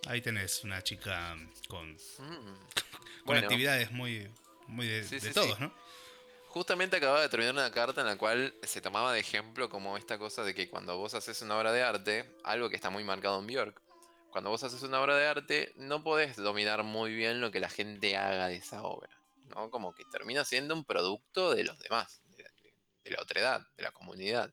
[0.06, 1.36] Ahí tenés una chica
[1.68, 3.24] con, mm.
[3.24, 4.28] con actividades muy,
[4.68, 5.72] muy de, todos, ¿no?
[6.48, 10.18] Justamente acababa de terminar una carta en la cual se tomaba de ejemplo como esta
[10.18, 13.40] cosa de que cuando vos haces una obra de arte, algo que está muy marcado
[13.40, 13.80] en Björk,
[14.36, 17.70] cuando vos haces una obra de arte no podés dominar muy bien lo que la
[17.70, 19.08] gente haga de esa obra,
[19.46, 19.70] ¿no?
[19.70, 23.92] Como que termina siendo un producto de los demás, de, la otra edad, de la
[23.92, 24.52] comunidad.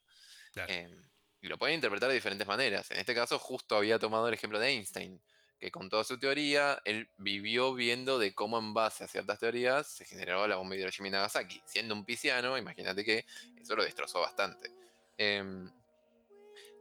[0.56, 1.04] Em,
[1.42, 2.92] y lo pueden interpretar de diferentes maneras.
[2.92, 5.22] En este caso justo había tomado el ejemplo de Einstein,
[5.60, 9.86] que con toda su teoría, él vivió viendo de cómo en base a ciertas teorías
[9.86, 11.62] se generó la bomba de Hiroshima y Nagasaki.
[11.66, 13.26] Siendo un pisciano, imagínate que
[13.62, 14.72] eso lo destrozó bastante.
[15.18, 15.70] Em,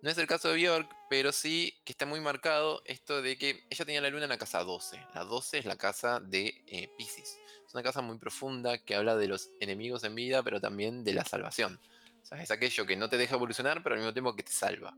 [0.03, 3.65] no es el caso de Bjork, pero sí que está muy marcado esto de que
[3.71, 5.01] ella tenía la luna en la casa 12.
[5.15, 7.39] La 12 es la casa de eh, Pisces.
[7.67, 11.15] Es una casa muy profunda que habla de los enemigos en vida, pero también de
[11.15, 11.81] la salvación.
[12.21, 14.51] O sea, es aquello que no te deja evolucionar, pero al mismo tiempo que te
[14.51, 14.93] salva.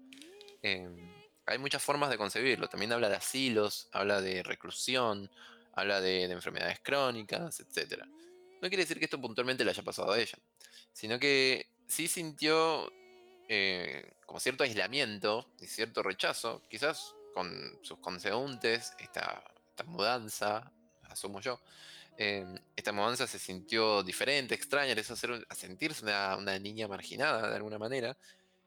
[0.63, 1.13] Em,
[1.45, 2.69] hay muchas formas de concebirlo.
[2.69, 5.31] También habla de asilos, habla de reclusión,
[5.75, 8.05] habla de, enfermedades crónicas, etc.
[8.63, 10.39] No quiere decir que esto puntualmente le haya pasado a ella,
[10.95, 12.91] sino que sí sintió
[13.49, 19.43] eh, como cierto aislamiento y cierto rechazo, quizás con sus consecuentes, esta,
[19.87, 21.61] mudanza, asumo yo,
[22.17, 26.87] eh, esta mudanza se sintió diferente, extraña, le hizo hacer, a sentirse una, una niña
[26.87, 28.17] marginada de alguna manera,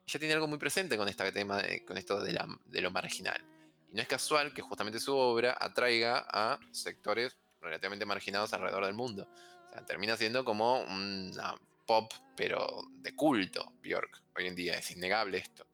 [0.08, 3.44] ella tiene algo muy presente con este tema, con esto de, lo marginal.
[3.92, 8.94] Y no es casual que justamente su obra atraiga a sectores relativamente marginados alrededor del
[8.94, 9.28] mundo.
[9.68, 11.56] O sea, termina siendo como una
[11.88, 14.21] pop, pero de culto, Björk.
[14.36, 15.65] Hoy en día es innegable esto.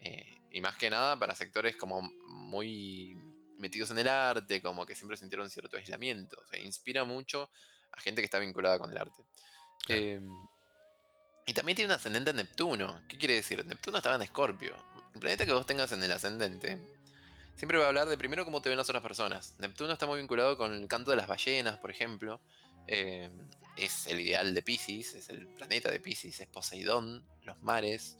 [0.00, 3.16] Eh, y más que nada para sectores como muy
[3.58, 6.40] metidos en el arte, como que siempre sintieron cierto aislamiento.
[6.40, 7.50] O sea, inspira mucho
[7.92, 9.22] a gente que está vinculada con el arte.
[9.88, 10.28] Em,
[11.46, 13.02] y también tiene un ascendente en Neptuno.
[13.08, 13.64] ¿Qué quiere decir?
[13.64, 14.74] Neptuno estaba en Escorpio.
[15.14, 16.78] El planeta que vos tengas en el ascendente
[17.56, 19.54] siempre va a hablar de primero cómo te ven las otras personas.
[19.58, 22.40] Neptuno está muy vinculado con el canto de las ballenas, por ejemplo.
[22.88, 23.30] Eh,
[23.76, 28.16] es el ideal de Pisces, es el planeta de Pisces, es Poseidón, los mares.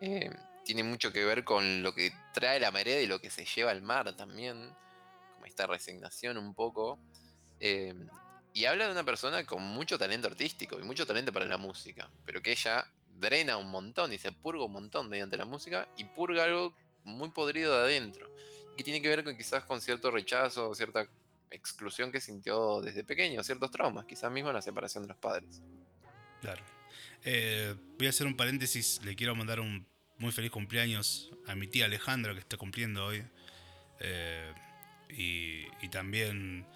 [0.00, 0.30] Eh,
[0.64, 3.72] tiene mucho que ver con lo que trae la marea y lo que se lleva
[3.72, 4.72] al mar también.
[5.34, 6.98] Como esta resignación un poco.
[7.58, 7.94] Eh,
[8.52, 12.10] y habla de una persona con mucho talento artístico y mucho talento para la música,
[12.24, 12.86] pero que ella
[13.18, 17.30] drena un montón y se purga un montón mediante la música y purga algo muy
[17.30, 18.28] podrido de adentro,
[18.76, 21.06] que tiene que ver con quizás con cierto rechazo, cierta
[21.50, 25.62] exclusión que sintió desde pequeño, ciertos traumas, quizás mismo la separación de los padres.
[26.40, 26.62] Claro.
[27.24, 29.86] Eh, voy a hacer un paréntesis, le quiero mandar un
[30.18, 33.24] muy feliz cumpleaños a mi tía Alejandra que está cumpliendo hoy.
[34.00, 34.52] Eh,
[35.08, 36.66] y, también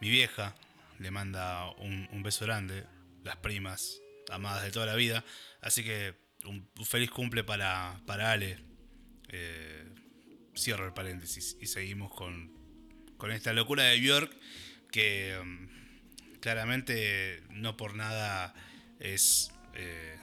[0.00, 0.54] mi vieja,
[0.98, 2.84] le manda un, beso grande,
[3.22, 5.24] las primas, amadas de toda la vida.
[5.60, 6.14] Así que
[6.46, 8.58] un, feliz cumple para, para Ale.
[9.28, 9.92] Eh,
[10.56, 12.63] cierro el paréntesis y seguimos con,
[13.24, 14.30] con esta locura de Björk
[14.90, 18.52] que mm, claramente no por nada
[19.00, 20.18] es eh,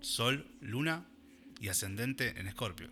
[0.00, 1.06] Sol, Luna
[1.60, 2.90] y ascendente en Escorpio.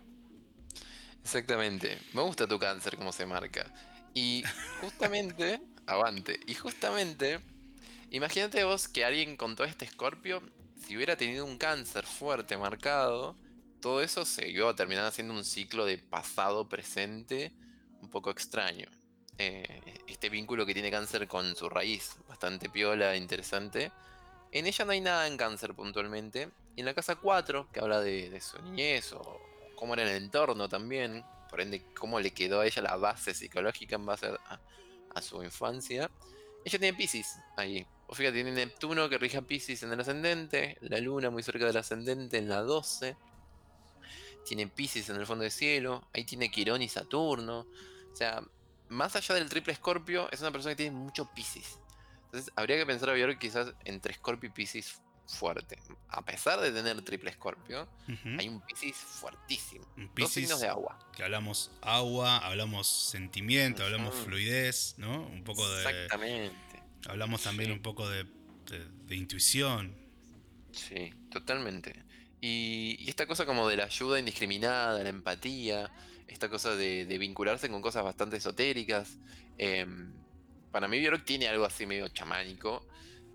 [1.21, 1.97] Exactamente.
[2.13, 3.69] Me gusta tu cáncer como se marca.
[4.13, 4.45] Y
[4.79, 6.39] justamente Avante.
[6.47, 7.41] Y justamente,
[8.11, 10.41] imagínate vos que alguien con todo este escorpio,
[10.85, 13.35] si hubiera tenido un cáncer fuerte, marcado,
[13.81, 17.51] todo eso se iba a terminar haciendo un ciclo de pasado-presente
[18.01, 18.87] un poco extraño.
[19.37, 23.91] Eh, este vínculo que tiene cáncer con su raíz, bastante piola, interesante.
[24.51, 26.49] En ella no hay nada en cáncer puntualmente.
[26.75, 29.41] Y en la casa 4, que habla de, su niñez o
[29.75, 33.95] cómo era el entorno también, por ende cómo le quedó a ella la base psicológica
[33.95, 34.59] en base a,
[35.13, 36.09] a su infancia.
[36.63, 37.85] Ella tiene Pisces ahí.
[38.07, 41.65] O fíjate, tiene Neptuno que rige a Pisces en el ascendente, la luna muy cerca
[41.65, 43.15] del ascendente en la 12.
[44.45, 47.67] Tiene Pisces en el fondo del cielo, ahí tiene Quirón y Saturno.
[48.11, 48.41] O sea,
[48.89, 51.79] más allá del triple Escorpio, es una persona que tiene mucho Pisces.
[52.25, 55.77] Entonces, habría que pensar a ver quizás entre Escorpio y Pisces fuerte.
[56.09, 57.87] A pesar de tener triple escorpio,
[58.37, 59.85] hay un Piscis fuertísimo.
[59.97, 60.97] Un Dos signos de agua.
[61.15, 65.23] Que hablamos agua, hablamos sentimiento, hablamos fluidez, ¿no?
[65.23, 65.81] Un poco de.
[65.83, 66.83] Exactamente.
[67.07, 68.25] Hablamos también un poco de,
[69.09, 69.95] intuición.
[70.71, 72.03] Sí, totalmente.
[72.41, 75.91] Y, esta cosa como de la ayuda indiscriminada, la empatía,
[76.27, 79.17] esta cosa de, vincularse con cosas bastante esotéricas.
[79.57, 80.13] Em,
[80.71, 82.85] para mí, Björk tiene algo así medio chamánico.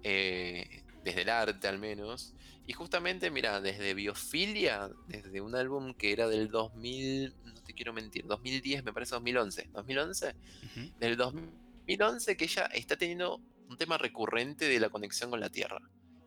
[0.02, 2.34] Eh, desde el arte al menos.
[2.66, 7.92] Y justamente, mira, desde Biofilia, desde un álbum que era del 2000, no te quiero
[7.92, 10.34] mentir, 2010, me parece 2011, 2011,
[10.98, 15.80] del 2011 que ella está teniendo un tema recurrente de la conexión con la Tierra.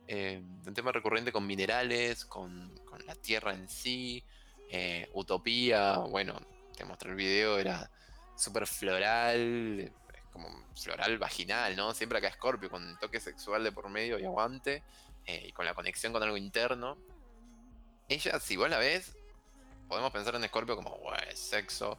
[0.07, 2.73] Eh, un tema recurrente con minerales, con,
[3.05, 4.23] la Tierra en sí,
[4.69, 6.39] eh, utopía, bueno,
[6.75, 7.89] te mostré el video, era
[8.35, 9.91] súper floral,
[10.31, 11.93] como floral vaginal, ¿no?
[11.93, 14.83] Siempre acá Scorpio, con toque sexual de por medio y aguante,
[15.25, 16.97] eh, y con la conexión con algo interno.
[18.09, 19.15] Ella, si vos la ves,
[19.87, 20.99] podemos pensar en Scorpio como,
[21.33, 21.97] sexo,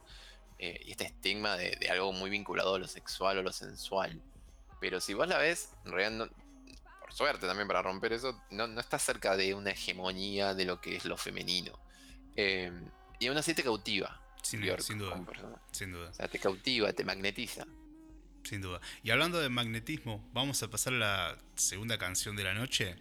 [0.58, 4.20] eh, y este estigma de, algo muy vinculado a lo sexual o lo sensual.
[4.80, 6.30] Pero si vos la ves, en realidad,
[7.00, 10.96] por suerte también para romper eso, no, está cerca de una hegemonía de lo que
[10.96, 11.78] es lo femenino.
[12.36, 12.70] Eh,
[13.18, 14.20] y aún así te cautiva.
[14.46, 14.78] Sin, duda.
[15.72, 16.10] Sin duda.
[16.10, 17.66] O sea, te cautiva, te magnetiza.
[18.44, 18.80] Sin duda.
[19.02, 22.94] Y hablando de magnetismo, vamos a pasar a la segunda canción de la noche,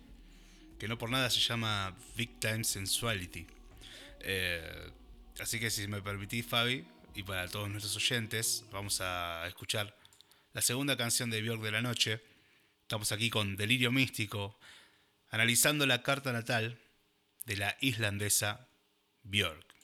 [0.79, 3.45] que no por nada se llama Big Time Sensuality.
[4.21, 4.91] Eh,
[5.39, 9.95] así que si me permitís, Fabi, y para todos nuestros oyentes, vamos a escuchar
[10.53, 12.23] la segunda canción de Björk de la noche.
[12.81, 14.57] Estamos aquí con Delirio Místico,
[15.29, 16.79] analizando la carta natal
[17.45, 18.67] de la islandesa
[19.21, 19.75] Björk.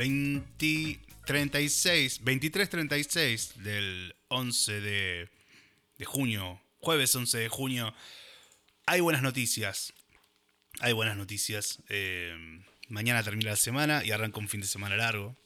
[0.00, 2.22] ...23.36...
[2.22, 5.28] 23.36 del 11 de,
[5.98, 7.94] de junio, jueves 11 de junio,
[8.86, 9.92] hay buenas noticias.
[10.80, 11.80] Hay buenas noticias.
[11.90, 12.34] Eh,
[12.88, 15.36] mañana termina la semana y arranca un fin de semana largo.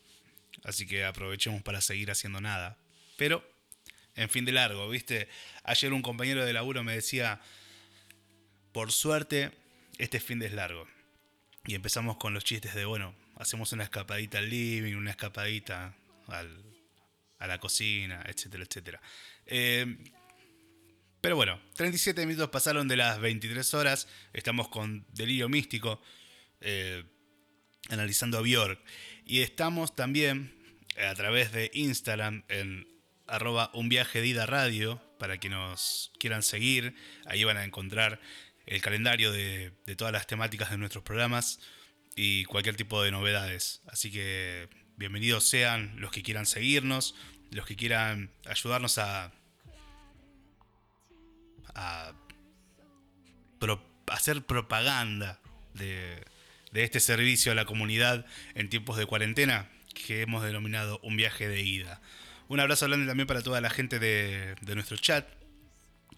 [0.62, 2.78] Así que aprovechemos para seguir haciendo nada.
[3.16, 3.44] Pero
[4.14, 5.28] en fin de largo, ¿viste?
[5.64, 7.40] Ayer un compañero de laburo me decía,
[8.72, 9.50] por suerte,
[9.98, 10.86] este fin de es largo.
[11.66, 15.94] Y empezamos con los chistes de, bueno, hacemos una escapadita al living, una escapadita
[16.28, 19.00] a la cocina, etcétera, etcétera.
[19.46, 19.96] Eh,
[21.20, 26.00] pero bueno, 37 minutos pasaron de las 23 horas, estamos con Delirio Místico,
[26.60, 27.04] eh,
[27.88, 28.78] analizando a Björk,
[29.24, 30.54] y estamos también
[30.96, 32.86] a través de Instagram en
[33.26, 36.94] arroba un viaje de radio para que nos quieran seguir.
[37.24, 38.20] Ahí van a encontrar
[38.66, 41.58] el calendario de todas las temáticas de nuestros programas
[42.16, 43.82] y cualquier tipo de novedades.
[43.86, 47.14] Así que bienvenidos sean los que quieran seguirnos,
[47.50, 49.32] los que quieran ayudarnos a,
[54.06, 55.40] hacer propaganda
[55.74, 56.24] de,
[56.72, 61.62] este servicio a la comunidad en tiempos de cuarentena que hemos denominado un viaje de
[61.62, 62.00] ida.
[62.48, 65.26] Un abrazo grande también para toda la gente de, nuestro chat,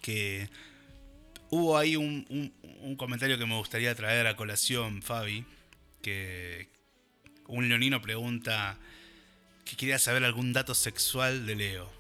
[0.03, 0.51] que
[1.51, 5.47] hubo ahí un, un, comentario que me gustaría traer a colación, Fabi,
[6.07, 6.69] que
[7.49, 8.79] un leonino pregunta
[9.65, 11.91] que quería saber algún dato sexual de Leo.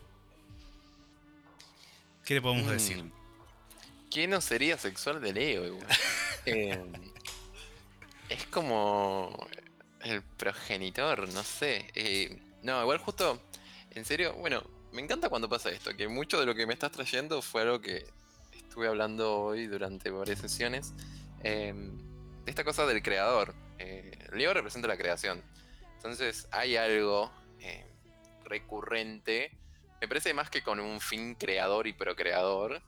[2.24, 2.70] ¿Qué le podemos mm.
[2.70, 3.04] decir?
[4.08, 5.78] ¿Qué no sería sexual de Leo?
[6.46, 6.92] Em,
[8.28, 9.48] es como
[10.04, 11.90] el progenitor, no sé.
[11.96, 13.42] Eh, no, igual justo,
[13.90, 16.92] en serio, bueno, me encanta cuando pasa esto, que mucho de lo que me estás
[16.92, 18.06] trayendo fue algo que
[18.52, 20.92] estuve hablando hoy durante varias sesiones.
[21.42, 21.98] Em,
[22.44, 23.65] de esta cosa del creador.
[23.78, 25.42] Eh, Leo representa la creación.
[25.96, 27.84] Entonces hay algo eh,
[28.44, 29.56] recurrente,
[30.00, 32.82] me parece más que con un fin creador y procreador,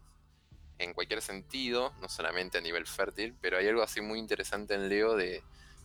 [0.78, 4.88] en cualquier sentido, no solamente a nivel fértil, pero hay algo así muy interesante en
[4.88, 5.42] Leo de,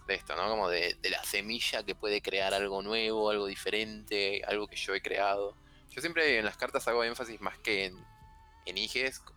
[0.07, 0.47] esto, ¿no?
[0.49, 5.01] Como de, la semilla que puede crear algo nuevo, algo diferente, algo que yo he
[5.01, 5.57] creado.
[5.89, 7.97] Yo siempre en las cartas hago énfasis más que en,
[8.65, 8.77] en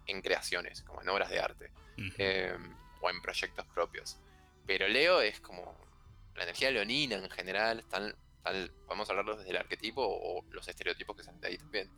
[0.06, 1.70] en creaciones, como en obras de arte,
[2.18, 4.18] em, o en proyectos propios.
[4.66, 5.76] Pero Leo es como
[6.34, 11.16] la energía leonina en general, tal, tal, podemos hablarlo desde el arquetipo o los estereotipos
[11.16, 11.90] que salen de ahí también.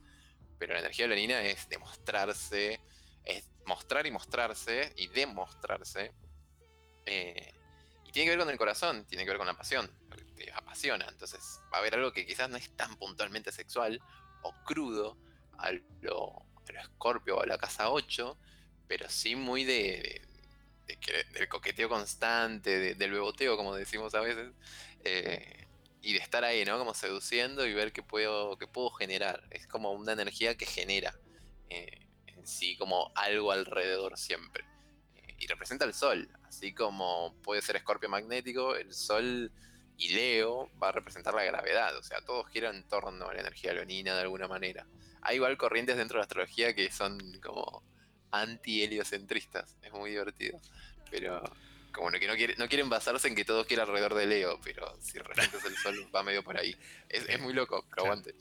[0.59, 2.81] Pero la energía leonina es demostrarse,
[3.25, 6.13] es mostrar y mostrarse y demostrarse.
[7.07, 7.55] Eh,
[8.05, 9.91] y tiene que ver con el corazón, tiene que ver con la pasión,
[10.37, 11.07] te apasiona.
[11.09, 14.01] Entonces va a haber algo que quizás no es tan puntualmente sexual
[14.43, 15.17] o crudo
[15.59, 16.47] a lo,
[16.77, 18.39] a escorpio o a la casa 8,
[18.87, 20.23] pero sí muy de,
[21.33, 24.53] del coqueteo constante, del beboteo, como decimos a veces.
[25.05, 25.67] Eh,
[26.01, 26.79] y de estar ahí, ¿no?
[26.79, 29.43] Como seduciendo y ver qué puedo, qué puedo generar.
[29.51, 31.15] Es como una energía que genera.
[31.71, 32.09] Eh,
[32.49, 34.65] sí como algo alrededor siempre.
[35.17, 39.53] Eh, y representa el sol, así como puede ser escorpio magnético, el sol
[39.97, 43.41] y Leo va a representar la gravedad, o sea, todo gira en torno a la
[43.41, 44.87] energía leonina de alguna manera.
[45.23, 47.83] Hay igual corrientes dentro de la astrología que son como
[48.31, 50.61] anti-heliocentristas, es muy divertido,
[51.11, 51.43] pero
[51.93, 55.19] como que no, no quieren basarse en que todo gira alrededor de Leo, pero si
[55.19, 56.77] representas el sol va medio por ahí.
[57.09, 58.35] Es, muy loco, pero aguante.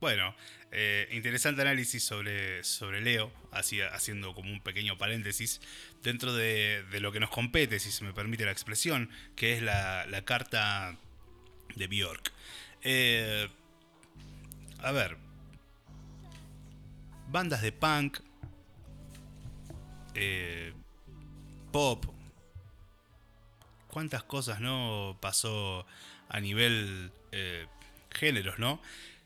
[0.00, 0.34] Bueno,
[0.72, 5.60] eh, interesante análisis sobre, sobre Leo, así, haciendo como un pequeño paréntesis,
[6.02, 10.22] dentro de, lo que nos compete, si se me permite la expresión, que es la,
[10.24, 10.98] carta
[11.76, 12.32] de Bjork.
[12.82, 13.48] Eh,
[14.80, 15.16] a ver,
[17.28, 18.18] bandas de punk,
[20.14, 20.72] eh,
[21.70, 22.04] pop,
[23.88, 25.86] cuántas cosas no pasó
[26.28, 27.12] a nivel
[28.10, 28.80] géneros, ¿no?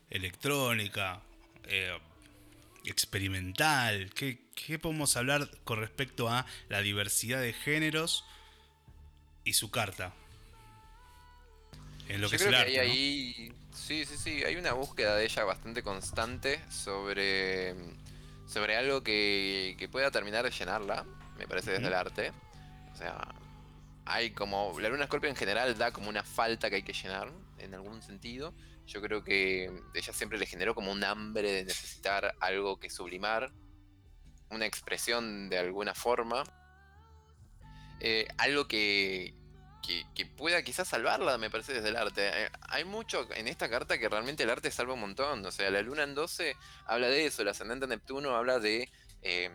[0.09, 1.21] electrónica,
[1.65, 1.97] eh,
[2.85, 4.11] experimental?
[4.13, 4.39] ¿Qué,
[4.79, 8.25] podemos hablar con respecto a la diversidad de géneros
[9.43, 10.13] y su carta?
[12.07, 15.43] En lo que es el arte, ahí, sí, sí, sí, hay una búsqueda de ella
[15.43, 17.75] bastante constante sobre,
[18.47, 21.05] sobre algo que, que pueda terminar de llenarla,
[21.37, 22.31] me parece, desde el arte.
[22.91, 23.27] O sea,
[24.05, 24.79] hay como.
[24.79, 28.01] La luna escorpio en general da como una falta que hay que llenar, en algún
[28.01, 28.53] sentido.
[28.85, 33.51] Yo creo que ella siempre le generó como un hambre de necesitar algo que sublimar,
[34.49, 36.43] una expresión de alguna forma,
[37.99, 39.33] eh, algo que,
[40.13, 42.27] que, pueda quizás salvarla, me parece, desde el arte.
[42.27, 45.45] Eh, hay mucho en esta carta que realmente el arte salva un montón.
[45.45, 48.89] O sea, la luna en 12 habla de eso, el ascendente Neptuno habla de
[49.21, 49.53] em,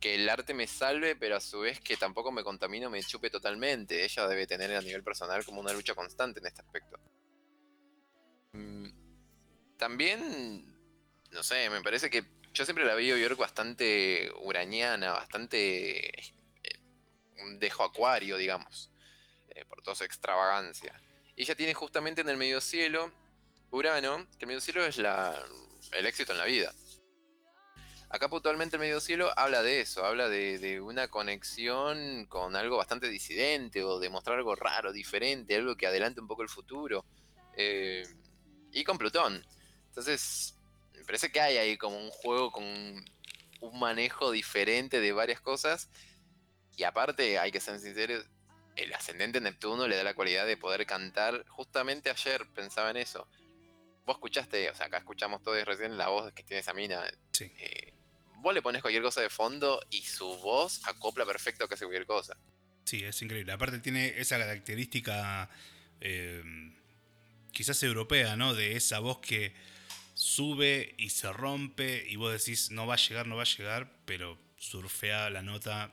[0.00, 3.30] que el arte me salve, pero a su vez que tampoco me contamino, me chupe
[3.30, 4.04] totalmente.
[4.04, 6.98] Ella debe tener a nivel personal como una lucha constante en este aspecto.
[8.52, 8.88] Mm,
[9.78, 10.76] también,
[11.32, 16.22] no sé, me parece que yo siempre la veo York bastante uraniana, bastante eh,
[17.58, 18.90] dejo acuario, digamos,
[19.58, 21.00] eh, por toda su extravagancia.
[21.34, 23.12] Y ella tiene justamente en el medio cielo
[23.70, 25.34] Urano, que el medio cielo es la,
[25.92, 26.72] el éxito en la vida.
[28.10, 33.08] Acá puntualmente el medio cielo habla de eso, habla de, una conexión con algo bastante
[33.08, 37.04] disidente o de mostrar algo raro, diferente, algo que adelante un poco el futuro.
[37.56, 38.04] Eh,
[38.72, 39.44] y con Plutón.
[39.88, 40.56] Entonces,
[40.94, 45.90] me parece que hay ahí como un juego con un manejo diferente de varias cosas.
[46.76, 48.24] Y aparte, hay que ser sinceros,
[48.78, 51.44] el ascendente Neptuno le da la cualidad de poder cantar.
[51.48, 53.28] Justamente ayer pensaba en eso.
[54.06, 57.04] vos escuchaste, o sea, acá escuchamos todos recién la voz que tiene esa mina.
[57.32, 57.52] Sí.
[57.58, 57.92] Eh,
[58.36, 62.06] vos le pones cualquier cosa de fondo y su voz acopla perfecto a casi cualquier
[62.06, 62.36] cosa.
[62.84, 63.52] Sí, es increíble.
[63.52, 65.50] Aparte tiene esa característica
[66.00, 66.42] eh,
[67.52, 68.54] quizás europea, ¿no?
[68.54, 69.54] De esa voz que
[70.14, 73.92] sube y se rompe y vos decís no va a llegar, no va a llegar,
[74.04, 75.92] pero surfea la nota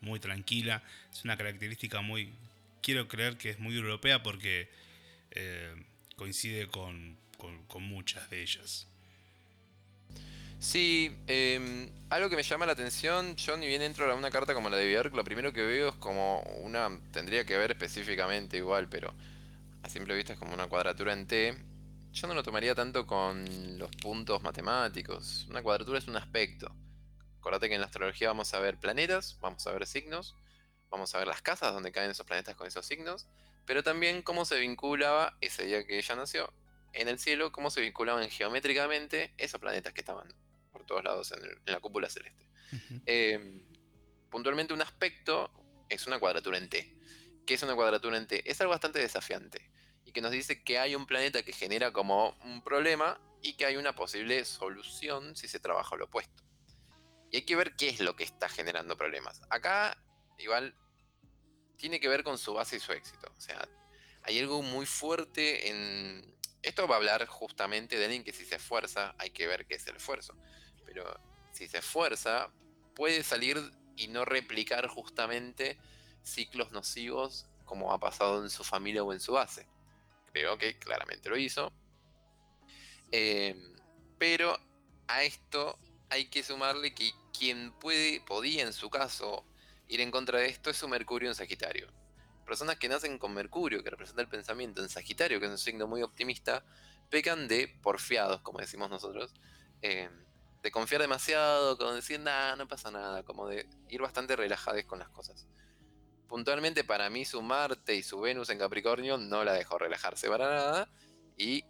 [0.00, 0.82] muy tranquila.
[1.12, 2.32] Es una característica muy,
[2.82, 4.68] quiero creer que es muy europea porque
[5.32, 5.74] eh,
[6.16, 7.18] coincide con,
[7.78, 8.86] muchas de ellas.
[10.58, 14.54] Sí, em, algo que me llama la atención, yo ni bien entro a una carta
[14.54, 18.56] como la de Björk, lo primero que veo es como una, tendría que ver específicamente
[18.56, 19.12] igual, pero
[19.82, 21.56] a simple vista es como una cuadratura en T.
[22.12, 25.46] Yo no lo tomaría tanto con los puntos matemáticos.
[25.50, 26.74] Una cuadratura es un aspecto.
[27.46, 30.34] Acordate que en la astrología vamos a ver planetas, vamos a ver signos,
[30.90, 33.28] vamos a ver las casas donde caen esos planetas con esos signos,
[33.66, 36.52] pero también cómo se vinculaba ese día que ella nació
[36.92, 40.26] en el cielo, cómo se vinculaban geométricamente esos planetas que estaban
[40.72, 42.48] por todos lados en, la cúpula celeste.
[43.06, 43.62] Em,
[44.28, 45.52] puntualmente un aspecto
[45.88, 46.98] es una cuadratura en T.
[47.46, 48.42] ¿Qué es una cuadratura en T?
[48.50, 49.70] Es algo bastante desafiante
[50.04, 53.66] y que nos dice que hay un planeta que genera como un problema y que
[53.66, 56.45] hay una posible solución si se trabaja lo opuesto.
[57.30, 59.40] Y hay que ver qué es lo que está generando problemas.
[59.50, 59.96] Acá,
[60.38, 60.74] igual,
[61.76, 63.32] tiene que ver con su base y su éxito.
[63.36, 63.68] O sea,
[64.22, 66.36] hay algo muy fuerte en...
[66.62, 69.74] Esto va a hablar justamente de alguien que si se esfuerza, hay que ver qué
[69.74, 70.34] es el esfuerzo.
[70.84, 71.04] Pero
[71.52, 72.50] si se esfuerza,
[72.94, 73.58] puede salir
[73.96, 75.78] y no replicar justamente
[76.22, 79.66] ciclos nocivos como ha pasado en su familia o en su base.
[80.32, 81.72] Creo que claramente lo hizo.
[83.10, 83.76] Em,
[84.18, 84.58] pero
[85.08, 85.78] a esto
[86.10, 89.44] hay que sumarle que quien puede, podía en su caso
[89.88, 91.88] ir en contra de esto es su Mercurio en Sagitario.
[92.44, 95.86] Personas que nacen con Mercurio, que representa el pensamiento en Sagitario, que es un signo
[95.86, 96.64] muy optimista,
[97.10, 99.34] pecan de porfiados, como decimos nosotros,
[99.82, 100.10] em,
[100.62, 104.98] de confiar demasiado, como decir, nada, no pasa nada, como de ir bastante relajados con
[104.98, 105.46] las cosas
[106.26, 110.50] puntualmente para mí su Marte y su Venus en Capricornio no la dejó relajarse para
[110.50, 110.88] nada.
[111.36, 111.64] Y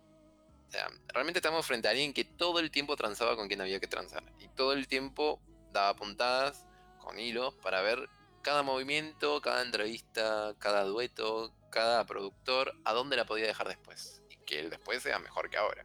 [1.09, 4.23] realmente estamos frente a alguien que todo el tiempo transaba con quien había que transar.
[4.39, 5.41] Y todo el tiempo
[5.73, 6.67] daba puntadas
[6.99, 8.09] con hilos para ver
[8.43, 14.23] cada movimiento, cada entrevista, cada dueto, cada productor, a dónde la podía dejar después.
[14.31, 15.85] Y que el después sea mejor que ahora.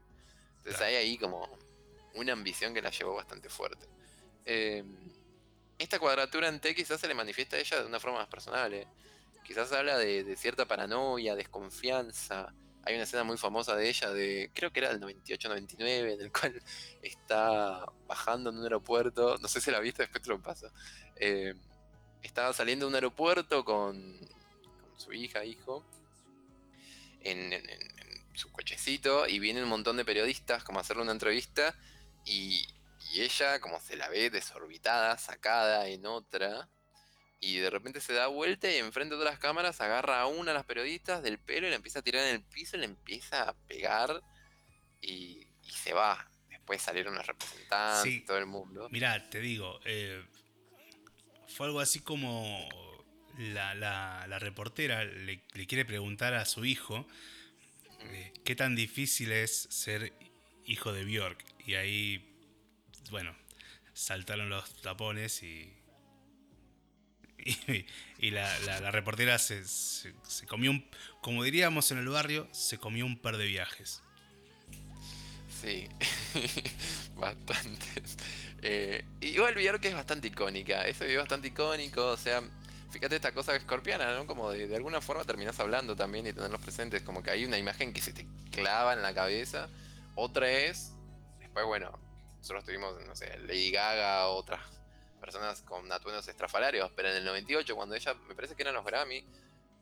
[0.57, 1.49] Entonces hay ahí como
[2.13, 3.87] una ambición que la llevó bastante fuerte.
[4.45, 4.83] Eh,
[5.77, 8.71] esta cuadratura en T quizás se le manifiesta a ella de una forma más personal.
[8.73, 8.87] ¿eh?
[9.43, 12.53] Quizás habla de, cierta paranoia, desconfianza.
[12.83, 16.31] Hay una escena muy famosa de ella, de creo que era del 98-99, en el
[16.31, 16.61] cual
[17.01, 19.37] está bajando en un aeropuerto.
[19.37, 20.71] No sé si la viste, después te lo paso.
[21.15, 21.53] Eh,
[22.23, 24.19] estaba saliendo de un aeropuerto con,
[24.97, 25.83] su hija, hijo,
[27.21, 27.51] en,
[28.33, 31.75] su cochecito, y viene un montón de periodistas como a hacerle una entrevista.
[32.25, 32.67] Y,
[33.11, 36.69] y ella, como se la ve desorbitada, sacada en otra,
[37.41, 40.57] y de repente se da vuelta y enfrente de otras cámaras agarra a una de
[40.57, 43.49] las periodistas del pelo y la empieza a tirar en el piso y le empieza
[43.49, 44.21] a pegar
[45.01, 46.29] y, se va.
[46.49, 48.87] Después salieron los representantes, todo el mundo.
[48.91, 50.23] Mirá, te digo, eh,
[51.47, 52.69] fue algo así como
[53.37, 57.07] la, reportera le, quiere preguntar a su hijo
[58.01, 60.13] eh, qué tan difícil es ser
[60.65, 61.43] hijo de Bjork.
[61.65, 62.31] Y ahí
[63.09, 63.35] bueno,
[63.93, 65.80] saltaron los tapones y.
[68.19, 69.63] Y, la, reportera se,
[70.47, 70.85] comió un.
[71.21, 74.01] Como diríamos en el barrio, se comió un par de viajes.
[75.61, 75.87] Sí,
[77.15, 77.85] bastante.
[78.63, 80.85] Eh, igual vieron que es bastante icónica.
[80.87, 82.07] Eso es bastante icónico.
[82.07, 82.43] O sea,
[82.91, 84.27] fíjate esta cosa escorpiana, ¿no?
[84.27, 87.01] Como de, alguna forma terminas hablando también y tenerlos presentes.
[87.01, 89.67] Como que hay una imagen que se te clava en la cabeza.
[90.15, 90.93] Otra es.
[91.39, 91.91] Después, bueno,
[92.37, 94.61] nosotros tuvimos, no sé, Lady Gaga otras
[95.21, 98.83] personas con atuendos estrafalarios, pero en el 98, cuando ella, me parece que eran los
[98.83, 99.23] Grammy,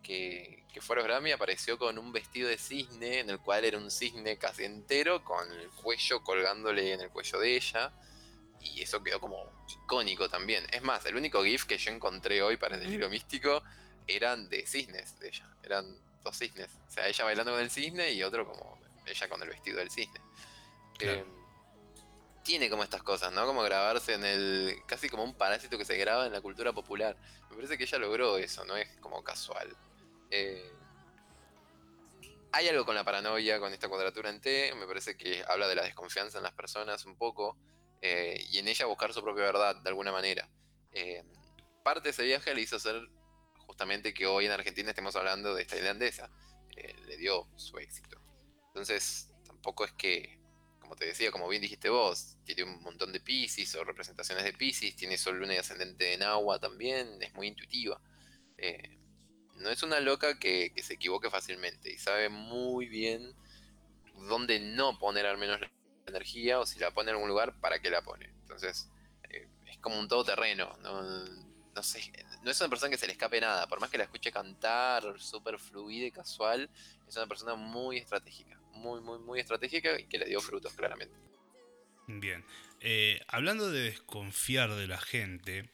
[0.03, 3.77] que, que fue los Grammy, apareció con un vestido de cisne, en el cual era
[3.77, 7.91] un cisne casi entero, con el cuello colgándole en el cuello de ella.
[8.61, 10.65] Y eso quedó como icónico también.
[10.71, 13.63] Es más, el único GIF que yo encontré hoy para el delirio místico
[14.05, 15.49] eran de cisnes de ella.
[15.63, 16.69] Eran dos cisnes.
[16.87, 19.89] O sea, ella bailando con el cisne y otro como ella con el vestido del
[19.89, 20.19] cisne.
[20.99, 21.23] Eh,
[22.49, 23.45] tiene como estas cosas, ¿no?
[23.45, 24.81] Como grabarse en el.
[24.87, 27.15] casi como un parásito que se graba en la cultura popular.
[27.47, 29.77] Me parece que ella logró eso, no es como casual.
[30.31, 30.73] Eh,
[32.51, 35.75] hay algo con la paranoia, con esta cuadratura en T, me parece que habla de
[35.75, 37.55] la desconfianza en las personas un poco,
[38.01, 40.49] eh, y en ella buscar su propia verdad de alguna manera.
[40.91, 41.23] Eh,
[41.83, 42.99] parte de ese viaje le hizo ser
[43.67, 46.31] justamente que hoy en Argentina estemos hablando de esta irlandesa.
[47.05, 48.17] le dio su éxito.
[48.69, 50.38] Entonces, tampoco es que,
[50.89, 54.53] como te decía, como bien dijiste vos, tiene un montón de Pisces o representaciones de
[54.53, 58.01] Pisces, tiene Sol, Luna y Ascendente en agua también, es muy intuitiva.
[58.57, 58.97] Eh,
[59.57, 63.35] no es una loca que, se equivoque fácilmente y sabe muy bien
[64.29, 65.69] dónde no poner al menos la
[66.07, 68.25] energía o si la pone en algún lugar, para qué la pone.
[68.41, 68.89] Entonces,
[69.29, 70.75] eh, es como un todoterreno.
[70.77, 71.48] ¿no?
[71.79, 72.11] No sé,
[72.43, 73.65] no es una persona que se le escape nada.
[73.65, 76.69] Por más que la escuche cantar súper fluida y casual,
[77.07, 78.59] es una persona muy estratégica.
[78.73, 81.15] Muy, muy, muy estratégica y que le dio frutos, claramente.
[82.07, 82.43] Bien.
[82.81, 85.69] Eh, hablando de desconfiar de la gente,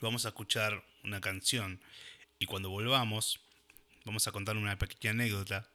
[0.00, 1.82] vamos a escuchar una canción
[2.38, 3.40] y cuando volvamos,
[4.06, 5.70] vamos a contar una pequeña anécdota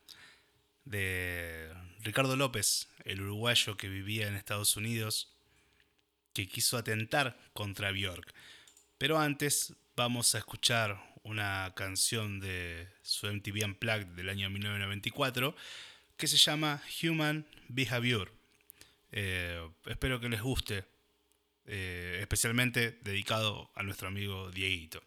[0.86, 5.36] de Ricardo López, el uruguayo que vivía en Estados Unidos,
[6.34, 8.34] que quiso atentar contra Björk.
[9.00, 15.56] Pero antes vamos a escuchar una canción de su MTV Unplugged del año 1994
[16.18, 18.30] que se llama Human Behavior.
[19.14, 20.84] Eh, espero que les guste,
[21.66, 25.02] eh, especialmente dedicado a nuestro amigo Dieguito.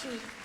[0.00, 0.37] Thank you.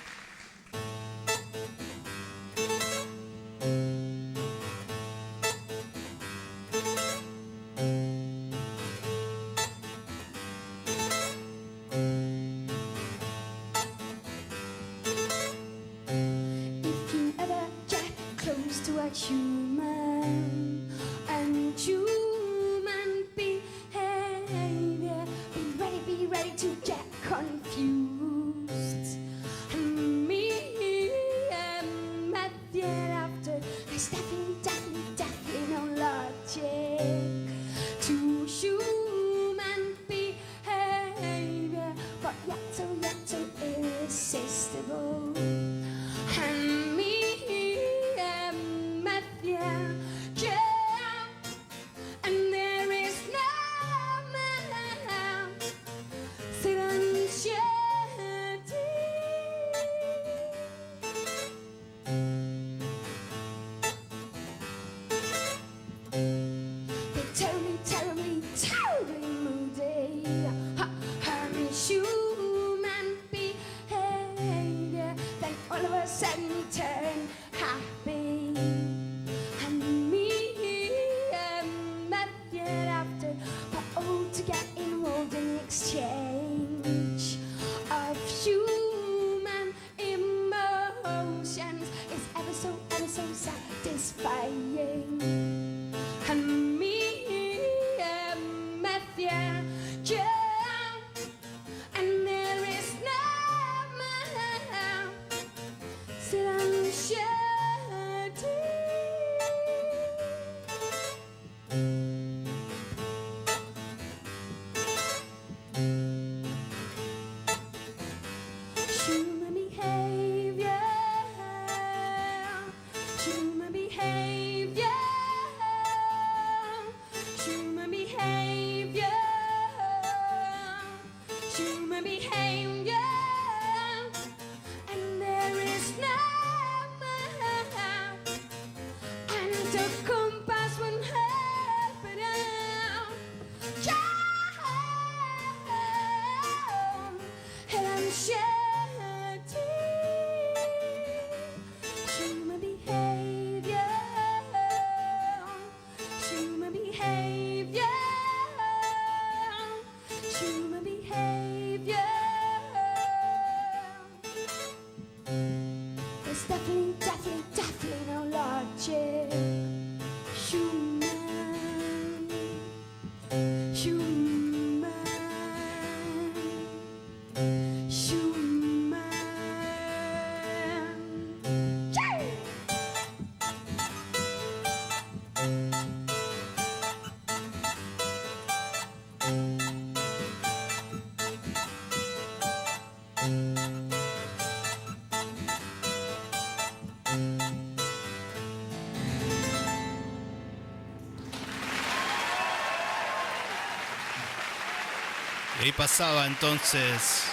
[205.64, 207.24] Ahí pasaba entonces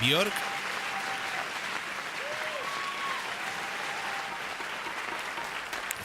[0.00, 0.32] Bjork.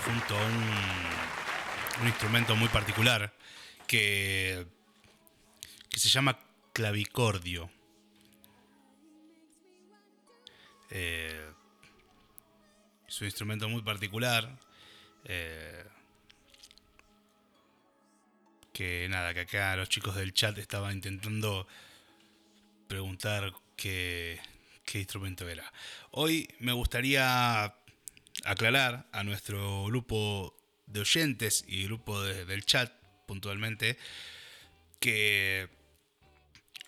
[0.06, 3.34] Junto a un, instrumento muy particular
[3.88, 4.68] que,
[5.90, 6.38] que se llama
[6.72, 7.70] clavicordio.
[10.92, 11.52] Eh,
[13.08, 14.50] es un instrumento muy particular.
[18.80, 21.68] Que nada, que acá los chicos del chat estaban intentando
[22.88, 24.40] preguntar qué,
[24.94, 25.70] instrumento era.
[26.12, 27.76] Hoy me gustaría
[28.46, 30.56] aclarar a nuestro grupo
[30.88, 32.90] de oyentes y grupo del chat
[33.28, 33.98] puntualmente
[35.02, 35.68] que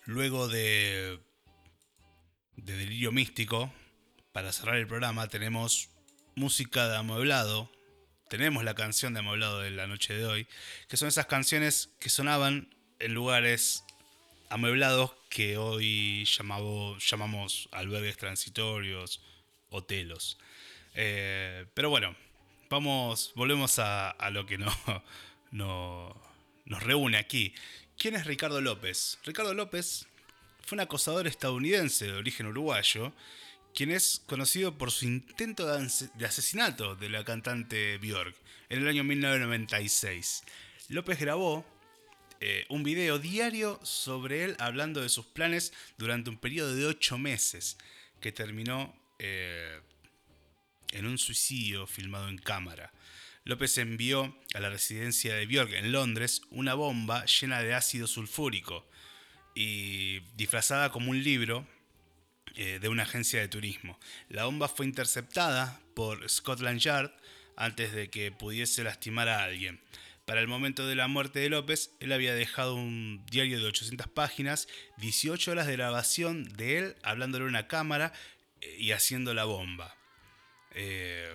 [0.06, 1.20] luego de,
[2.56, 3.70] de Delirio Místico,
[4.32, 5.90] para cerrar el programa, tenemos
[6.36, 7.70] música de amueblado
[8.32, 10.46] tenemos la canción de Amueblado de la noche de hoy,
[10.88, 13.84] que son esas canciones que sonaban en lugares
[14.48, 19.20] amueblados que hoy llamamos albergues transitorios,
[19.68, 20.38] hotelos.
[20.94, 22.16] Eh, pero bueno,
[22.70, 24.72] vamos, volvemos a, lo que no,
[25.50, 26.16] no,
[26.64, 27.54] nos reúne aquí.
[27.98, 29.18] ¿Quién es Ricardo López?
[29.26, 30.06] Ricardo López
[30.64, 33.12] fue un acosador estadounidense de origen uruguayo
[33.74, 38.36] quien es conocido por su intento de asesinato de la cantante Björk
[38.68, 40.42] en el año 1996.
[40.88, 41.64] López grabó
[42.40, 47.16] eh, un video diario sobre él hablando de sus planes durante un periodo de ocho
[47.16, 47.78] meses
[48.20, 49.80] que terminó eh,
[50.92, 52.92] en un suicidio filmado en cámara.
[53.44, 58.88] López envió a la residencia de Björk en Londres una bomba llena de ácido sulfúrico
[59.54, 61.66] y disfrazada como un libro
[62.56, 63.98] eh, de una agencia de turismo.
[64.28, 67.10] La bomba fue interceptada por Scotland Yard
[67.56, 69.80] antes de que pudiese lastimar a alguien.
[70.26, 74.06] Para el momento de la muerte de López, él había dejado un diario de 800
[74.08, 78.12] páginas, 18 horas de grabación de él hablándole a una cámara
[78.60, 79.96] eh, y haciendo la bomba.
[80.74, 81.32] Eh,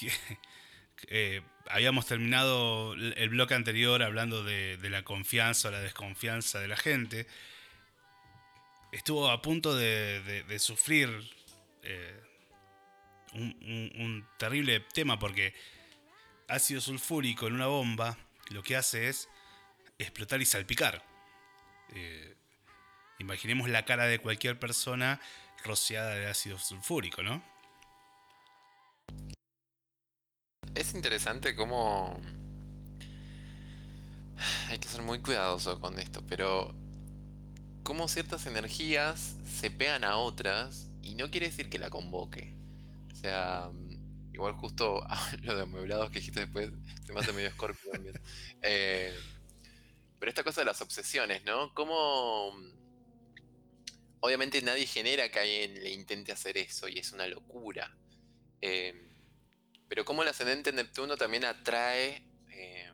[1.68, 6.76] habíamos terminado el bloque anterior hablando de, de, la confianza o la desconfianza de la
[6.76, 7.26] gente
[8.94, 11.10] estuvo a punto de, sufrir
[11.82, 12.20] eh,
[13.34, 15.52] un, terrible tema porque
[16.48, 18.16] ácido sulfúrico en una bomba
[18.50, 19.28] lo que hace es
[19.98, 21.04] explotar y salpicar.
[21.94, 22.34] Eh,
[23.18, 25.20] imaginemos la cara de cualquier persona
[25.64, 27.42] rociada de ácido sulfúrico, ¿no?
[30.74, 32.20] Es interesante cómo...
[34.68, 36.74] Hay que ser muy cuidadoso con esto, pero
[37.84, 42.54] cómo ciertas energías se pegan a otras y no quiere decir que la convoque.
[43.12, 45.06] O sea, mm, igual justo
[45.42, 46.70] lo de amueblados que dijiste después
[47.06, 48.20] se me hace medio escorpio también.
[48.66, 49.14] Eh,
[50.18, 51.74] pero esta cosa de las obsesiones, ¿no?
[51.74, 52.52] Cómo...
[52.52, 52.72] Mm,
[54.20, 57.94] obviamente nadie genera que alguien le intente hacer eso y es una locura.
[58.62, 59.10] Eh,
[59.86, 62.90] pero cómo el ascendente Neptuno también atrae eh,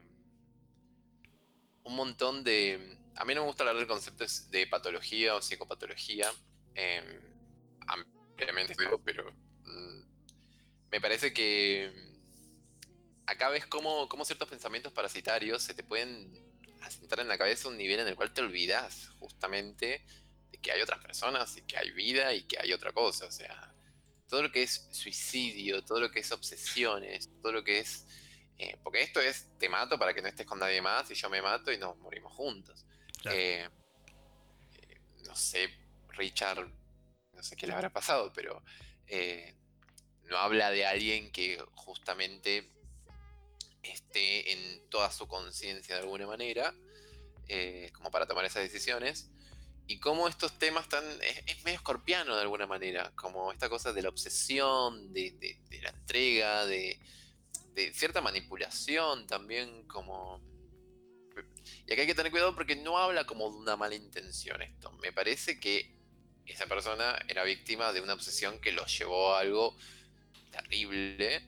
[1.84, 6.33] un montón de a mí no me gusta hablar de conceptos de patología o psicopatología,
[6.75, 7.21] eh,
[7.87, 9.31] ampliamente, pero
[9.64, 10.03] mm,
[10.91, 11.93] me parece que
[13.27, 16.33] acá ves cómo, ciertos pensamientos parasitarios se te pueden
[16.81, 20.03] asentar en la cabeza a un nivel en el cual te olvidas justamente
[20.51, 23.27] de que hay otras personas y que hay vida y que hay otra cosa.
[23.27, 23.75] O sea,
[24.29, 28.07] todo lo que es suicidio, todo lo que es obsesiones, todo lo que es...
[28.57, 31.29] Eh, porque esto es, te mato para que no estés con nadie más y yo
[31.29, 32.87] me mato y nos morimos juntos.
[33.27, 33.68] Eh,
[35.27, 35.71] no sé,
[36.11, 36.66] Richard,
[37.33, 38.62] no sé qué le habrá pasado, pero
[39.07, 39.55] eh,
[40.25, 42.71] no habla de alguien que justamente
[43.83, 46.75] esté en toda su conciencia de alguna manera,
[47.49, 49.31] eh, como para tomar esas decisiones.
[49.87, 51.05] Y cómo estos temas están.
[51.47, 53.11] Es, medio escorpiano de alguna manera.
[53.16, 57.01] Como esta cosa de la obsesión, de, de la entrega, de,
[57.75, 60.41] de, cierta manipulación también, como.
[61.87, 64.93] Y acá hay que tener cuidado porque no habla como de una mala intención esto.
[65.03, 65.91] Me parece que
[66.47, 69.77] esa persona era víctima de una obsesión que lo llevó a algo
[70.51, 71.43] terrible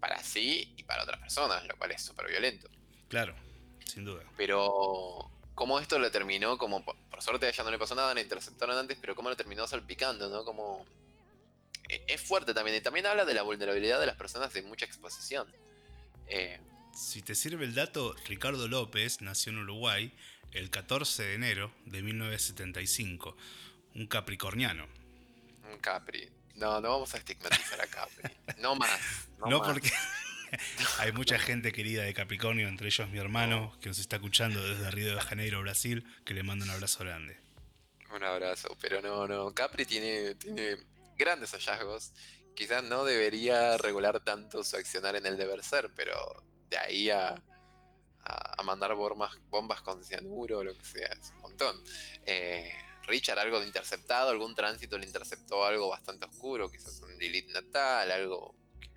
[0.00, 2.68] para sí y para otras personas, lo cual es súper violento.
[3.08, 3.34] Claro,
[3.84, 4.24] sin duda.
[4.36, 8.76] Pero cómo esto le terminó, como por, suerte ya no le pasó nada, le interceptaron
[8.76, 10.44] antes, pero cómo lo terminó salpicando, ¿no?
[10.44, 10.86] Como...
[11.88, 14.84] E, es fuerte también, y también habla de la vulnerabilidad de las personas de mucha
[14.84, 15.48] exposición.
[16.28, 16.60] Eh,
[16.96, 20.12] si te sirve el dato, Ricardo López nació en Uruguay
[20.52, 23.36] el 14 de enero de 1975,
[23.94, 24.86] un capricorniano.
[25.70, 26.28] Un capri.
[26.54, 28.30] No, no vamos a estigmatizar a Capri.
[28.58, 29.28] No más.
[29.46, 29.92] No, porque
[30.98, 34.90] Hay mucha gente querida de Capricornio, entre ellos mi hermano, que nos está escuchando desde
[34.90, 37.38] Río de Janeiro, Brasil, que le mando un abrazo grande.
[38.14, 39.52] Un abrazo, pero no, no.
[39.52, 40.78] Capri tiene, tiene
[41.18, 42.12] grandes hallazgos.
[42.54, 46.16] Quizás no debería regular tanto su accionar en el deber ser, pero
[46.68, 47.34] de ahí a,
[48.24, 51.82] a, mandar bombas, bombas con cianuro o lo que sea, es un montón.
[52.24, 52.72] Eh,
[53.06, 58.10] Richard algo de interceptado, algún tránsito le interceptó algo bastante oscuro, quizás un delete natal,
[58.10, 58.90] algo que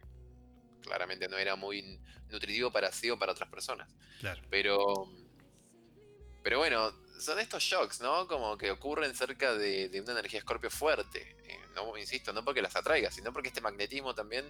[0.81, 1.99] claramente no era muy
[2.29, 3.87] nutritivo para sí o para otras personas.
[4.19, 4.41] Claro.
[4.49, 5.07] Pero,
[6.43, 8.27] pero bueno, son estos shocks, ¿no?
[8.27, 11.37] Como que ocurren cerca de, una energía escorpio fuerte.
[11.43, 14.49] Eh, no, insisto, no porque las atraiga, sino porque este magnetismo también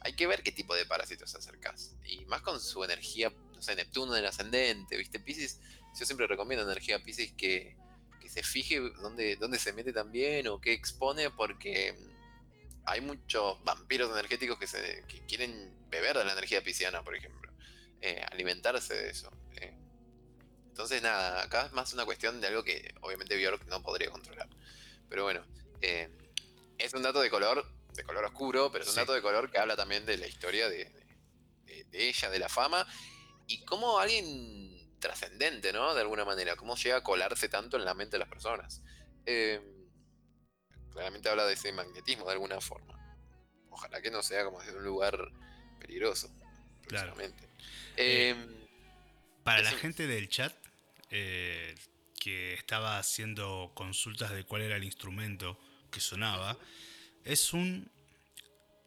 [0.00, 1.94] hay que ver qué tipo de parásitos acercas.
[2.04, 5.18] Y más con su energía, no sé, Neptuno del ascendente, ¿viste?
[5.20, 5.60] Pisces,
[5.98, 7.76] yo siempre recomiendo energía Pisces que
[8.30, 11.96] se fije dónde, dónde se mete también o qué expone, porque
[12.84, 17.52] hay muchos vampiros energéticos que, se, quieren beber de la energía pisciana, por ejemplo,
[18.00, 19.32] eh, alimentarse de eso.
[20.70, 20.80] Eh.
[20.80, 24.48] Entonces, nada, acá es más una cuestión de algo que obviamente Bjork no podría controlar.
[25.08, 25.44] Pero bueno,
[25.80, 26.08] eh,
[26.78, 29.58] es un dato de color, de color oscuro, pero es un dato de color que
[29.58, 30.90] habla también de la historia de,
[31.90, 32.86] de ella, de la fama,
[33.46, 35.94] y cómo alguien trascendente, ¿no?
[35.94, 38.82] De alguna manera, cómo llega a colarse tanto en la mente de las personas.
[39.24, 39.62] Em,
[40.92, 42.96] claramente habla de ese magnetismo de alguna forma.
[43.70, 45.16] Ojalá que no sea como desde un lugar
[45.80, 46.30] peligroso.
[46.86, 47.48] Claramente.
[47.96, 48.59] Eh,
[49.44, 50.54] para la gente del chat
[51.10, 51.74] eh,
[52.18, 55.58] que estaba haciendo consultas de cuál era el instrumento
[55.90, 56.56] que sonaba,
[57.24, 57.90] es un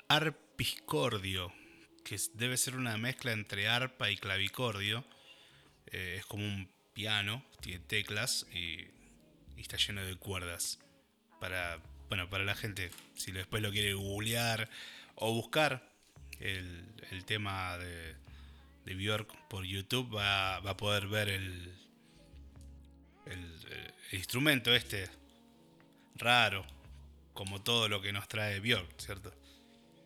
[0.08, 1.52] arpiscordio,
[2.04, 5.04] que debe ser una mezcla entre arpa y clavicordio.
[5.88, 8.88] Eh, es como un piano, tiene teclas y,
[9.58, 10.80] está lleno de cuerdas.
[11.40, 11.80] Para,
[12.10, 14.70] bueno, para la gente, si después lo quiere googlear
[15.16, 15.90] o buscar
[16.40, 18.16] el, tema de,
[18.86, 21.74] de, Bjork por YouTube, va, a poder ver el,
[23.26, 25.10] el, instrumento este
[26.16, 26.66] raro,
[27.34, 29.34] como todo lo que nos trae Bjork, ¿cierto?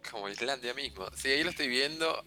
[0.09, 1.09] Como Islandia mismo.
[1.15, 2.25] Sí, ahí lo estoy viendo.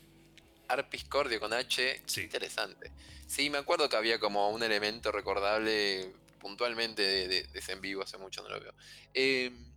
[0.68, 2.02] Arpiscordio con H.
[2.16, 2.92] Interesante.
[3.26, 8.18] Sí, me acuerdo que había como un elemento recordable puntualmente de, ese en vivo, hace
[8.18, 8.74] mucho no lo veo.
[9.14, 9.72] Em,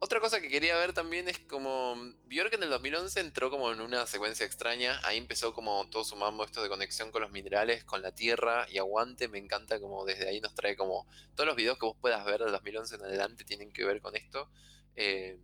[0.00, 1.96] otra cosa que quería ver también es como
[2.26, 6.14] Björk en el 2011 entró como en una secuencia extraña, ahí empezó como todo su
[6.16, 10.04] mambo esto de conexión con los minerales, con la tierra y aguante, me encanta como
[10.04, 13.02] desde ahí nos trae como todos los videos que vos puedas ver del 2011 en
[13.02, 14.50] adelante tienen que ver con esto.
[14.94, 15.40] Em,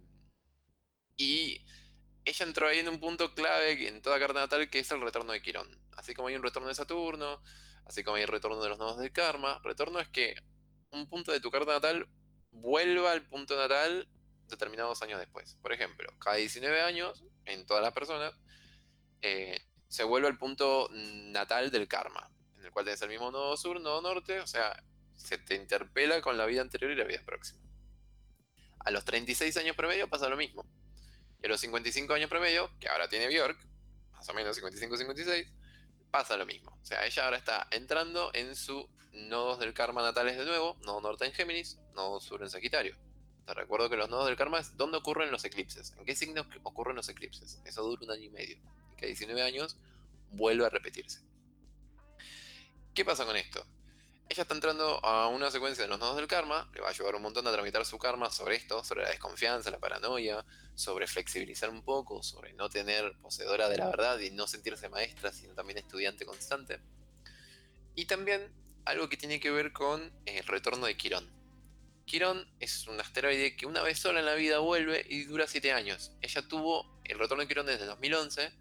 [1.17, 1.65] y
[2.25, 5.33] ella entró ahí en un punto clave en toda carta natal que es el retorno
[5.33, 5.69] de Quirón.
[5.97, 7.43] Así como hay un retorno de Saturno,
[7.87, 9.61] así como hay el retorno de los nodos del karma.
[9.65, 10.37] Retorno es que
[10.91, 12.09] un punto de tu carta natal
[12.51, 14.09] vuelva al punto natal
[14.49, 15.57] determinados años después.
[15.63, 18.33] Por ejemplo, cada 19 años, en todas las personas,
[19.23, 23.57] eh, se vuelve al punto natal del karma, en el cual tienes el mismo nodo
[23.57, 24.83] sur, nodo norte, o sea,
[25.17, 27.61] se te interpela con la vida anterior y la vida próxima.
[28.81, 30.67] A los 36 años promedio pasa lo mismo.
[31.43, 33.59] Y a los 55 años promedio, que ahora tiene Bjork,
[34.13, 35.51] más o menos 55-56,
[36.11, 36.79] pasa lo mismo.
[36.83, 41.01] O sea, ella ahora está entrando en sus nodos del karma natales de nuevo, nodo
[41.01, 42.97] norte en Géminis, nodo sur en Sagitario.
[43.47, 45.95] Te recuerdo que los nodos del karma es dónde ocurren los eclipses.
[45.99, 47.61] ¿En qué signos ocurren los eclipses?
[47.65, 48.57] Eso dura un año y medio.
[48.93, 49.77] Y que a 19 años
[50.31, 51.21] vuelve a repetirse.
[52.95, 53.67] ¿Qué pasa con esto?
[54.29, 57.15] ella está entrando a una secuencia de los nodos del karma, le va a ayudar
[57.15, 61.69] un montón a tramitar su karma sobre esto, sobre la desconfianza, la paranoia, sobre flexibilizar
[61.69, 65.79] un poco, sobre no tener poseedora de la verdad y no sentirse maestra, sino también
[65.79, 66.81] estudiante constante.
[67.95, 68.51] Y también
[68.87, 71.31] algo que tiene que ver con el retorno de Quirón.
[72.05, 75.73] Quirón es un asteroide que una vez sola en la vida vuelve y dura 7
[75.73, 76.13] años.
[76.21, 78.53] Ella tuvo el retorno de Quirón desde 2011,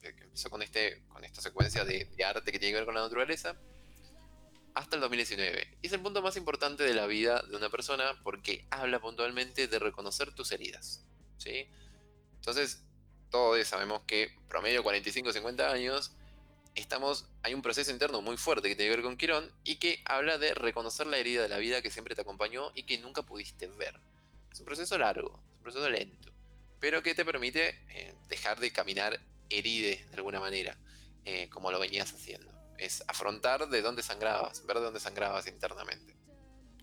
[0.00, 3.02] que empezó con, este, con esta secuencia de arte que tiene que ver con la
[3.02, 3.56] naturaleza,
[4.74, 5.78] hasta el 2019.
[5.82, 9.68] Y es el punto más importante de la vida de una persona porque habla puntualmente
[9.68, 11.04] de reconocer tus heridas.
[11.38, 11.68] ¿sí?
[12.34, 12.84] Entonces,
[13.30, 16.14] todos sabemos que promedio 45-50 años,
[16.74, 20.02] estamos, hay un proceso interno muy fuerte que tiene que ver con Quirón y que
[20.04, 23.22] habla de reconocer la herida de la vida que siempre te acompañó y que nunca
[23.22, 23.98] pudiste ver.
[24.50, 26.32] Es un proceso largo, es un proceso lento,
[26.80, 29.20] pero que te permite eh, dejar de caminar
[29.50, 30.76] heride de alguna manera,
[31.24, 32.52] eh, como lo venías haciendo
[32.82, 36.14] es afrontar de dónde sangrabas, ver de dónde sangrabas internamente.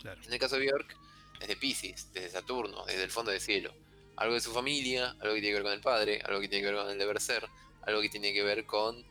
[0.04, 0.96] En el caso de Björk,
[1.40, 3.74] desde Pisces, desde Saturno, desde el fondo del cielo.
[4.16, 6.64] Algo de su familia, algo que tiene que ver con el padre, algo que tiene
[6.64, 7.48] que ver con el deber ser,
[7.82, 9.06] algo que tiene que ver con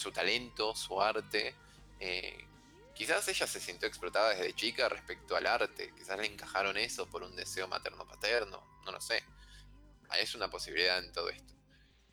[0.00, 1.54] su talento, su arte.
[2.00, 2.44] Eh,
[2.94, 7.22] quizás ella se sintió explotada desde chica respecto al arte, quizás le encajaron eso por
[7.22, 9.22] un deseo materno-paterno, no lo sé.
[10.18, 11.54] Es una posibilidad en todo esto.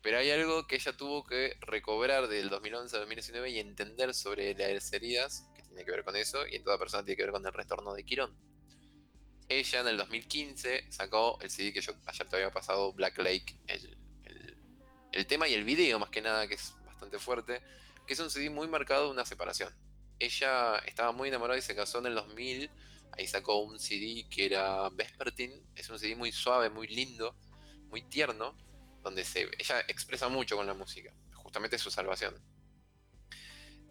[0.03, 4.53] Pero hay algo que ella tuvo que recobrar del 2011 al 2019 y entender sobre
[4.53, 7.31] las heridas, que tiene que ver con eso, y en toda persona tiene que ver
[7.31, 8.37] con el retorno de Quirón.
[9.49, 13.55] Ella en el 2015 sacó el CD que yo ayer te había pasado, Black Lake,
[13.67, 13.97] el,
[15.17, 17.61] el tema y el video más que nada, que es bastante fuerte,
[18.07, 19.71] que es un CD muy marcado de una separación.
[20.17, 22.71] Ella estaba muy enamorada y se casó en el 2000,
[23.11, 27.35] ahí sacó un CD que era Vespertine, es un CD muy suave, muy lindo,
[27.89, 28.57] muy tierno,
[29.03, 29.21] donde
[29.59, 32.35] ella expresa mucho con la música, justamente su salvación.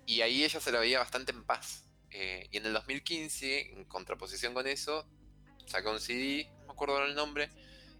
[0.04, 1.84] Y ahí ella se la veía bastante en paz.
[2.11, 5.09] Eh, y en el 2015, en contraposición con eso,
[5.66, 7.50] sacó un CD, no me acuerdo el nombre,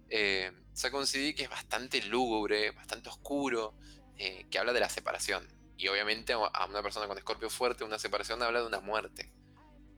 [0.09, 3.74] eh, sacó un CD que es bastante lúgubre, bastante oscuro,
[4.18, 5.46] eh, que habla de la separación.
[5.76, 9.30] Y obviamente a una persona con escorpio fuerte, una separación habla de una muerte.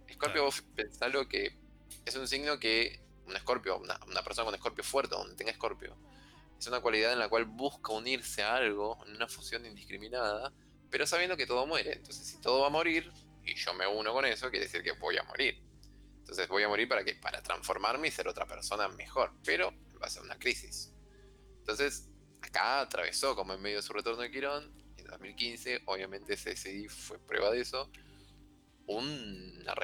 [0.06, 1.56] Escorpio, vos pensalo que
[2.04, 5.96] es un signo que un escorpio, una, una persona con escorpio fuerte, donde tenga escorpio,
[6.58, 10.52] es una cualidad en la cual busca unirse a algo en una fusión indiscriminada,
[10.90, 11.92] pero sabiendo que todo muere.
[11.92, 13.12] Entonces, si todo va a morir,
[13.44, 15.62] y yo me uno con eso, quiere decir que voy a morir.
[16.18, 20.06] Entonces voy a morir para que para transformarme y ser otra persona mejor, pero va
[20.06, 20.92] a ser una crisis.
[21.60, 22.08] Entonces,
[22.41, 27.18] acá atravesó como en medio de su retorno de Quirón, en 2015, obviamente CD fue
[27.18, 27.91] prueba de eso,
[28.86, 29.74] una,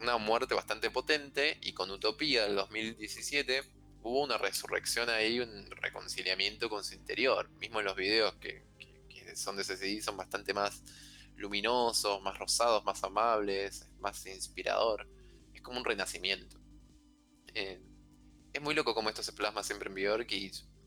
[0.00, 3.62] una muerte bastante potente y con Utopía del 2017
[4.04, 7.50] hubo una resurrección ahí, un reconciliamiento con su interior.
[7.58, 8.62] Mismo en los videos que,
[9.34, 10.84] son de CD son bastante más
[11.36, 15.08] luminosos, más rosados, más amables, más inspirador.
[15.52, 16.60] Es como un renacimiento.
[17.54, 17.80] Eh,
[18.52, 20.30] es muy loco como esto se plasma siempre en Bjork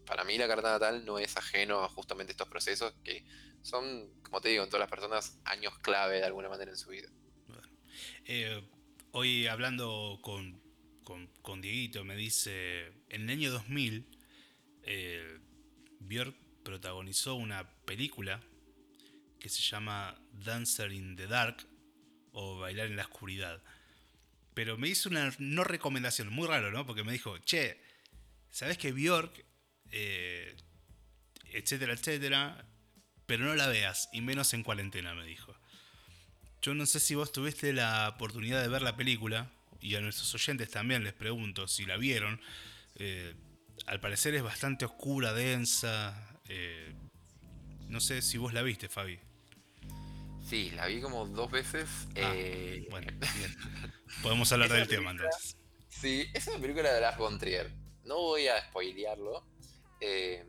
[0.07, 3.23] para mí la carta natal no es ajeno a justamente estos procesos que
[3.61, 6.89] son, como te digo, en todas las personas años clave de alguna manera en su
[6.89, 7.09] vida.
[8.25, 8.67] Eh,
[9.11, 10.67] hoy hablando con
[11.41, 14.05] con, Dieguito, me dice, en el año 2000,
[14.83, 15.39] eh,
[16.01, 18.41] Björk protagonizó una película
[19.39, 21.65] que se llama Dancer in the Dark
[22.33, 23.63] o Bailar en la Oscuridad.
[24.53, 26.85] Pero me hizo una no recomendación, muy raro, ¿no?
[26.85, 27.81] Porque me dijo, che,
[28.49, 29.45] ¿sabes que Björk,
[29.91, 30.55] eh,
[31.51, 32.65] etcétera, etcétera,
[33.25, 35.55] pero no la veas, y menos en cuarentena, me dijo.
[36.61, 40.33] Yo no sé si vos tuviste la oportunidad de ver la película, y a nuestros
[40.33, 42.41] oyentes también les pregunto si la vieron.
[42.95, 43.35] Eh,
[43.85, 46.39] al parecer es bastante oscura, densa.
[46.49, 46.93] Eh,
[47.87, 49.19] no sé si vos la viste, Fabi.
[50.43, 51.89] Sí, la vi como dos veces.
[52.15, 53.55] Ah, eh, bueno, bien.
[54.21, 55.57] Podemos hablar del tema entonces.
[55.89, 57.71] Sí, es una película de Lars von Trier.
[58.05, 59.45] No voy a spoilearlo.
[59.99, 60.45] Eh,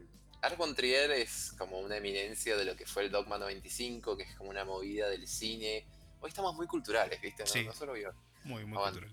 [0.76, 4.50] Trier es como una eminencia de lo que fue el Dogma 95, que es como
[4.50, 5.86] una movida del cine.
[6.20, 7.44] Hoy estamos muy culturales, ¿viste?
[7.62, 8.10] No, no solo yo.
[8.44, 9.10] Muy, muy cultural.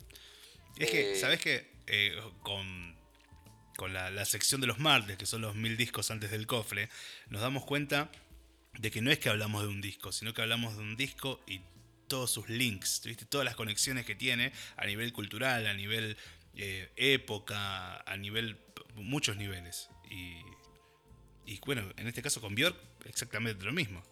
[0.77, 1.71] Es que, eh, ¿sabes qué?
[1.87, 2.95] Eh, con,
[3.77, 6.89] con la, sección de los martes, que son los mil discos antes del cofre,
[7.29, 8.11] nos damos cuenta
[8.73, 11.39] de que no es que hablamos de un disco, sino que hablamos de un disco
[11.47, 11.61] y
[12.07, 13.25] todos sus links, ¿viste?
[13.25, 16.17] todas las conexiones que tiene a nivel cultural, a nivel
[16.55, 18.59] eh, época, a nivel
[18.95, 19.89] muchos niveles.
[20.09, 20.41] Y,
[21.45, 22.75] y bueno, en este caso con Björk,
[23.05, 24.03] exactamente lo mismo.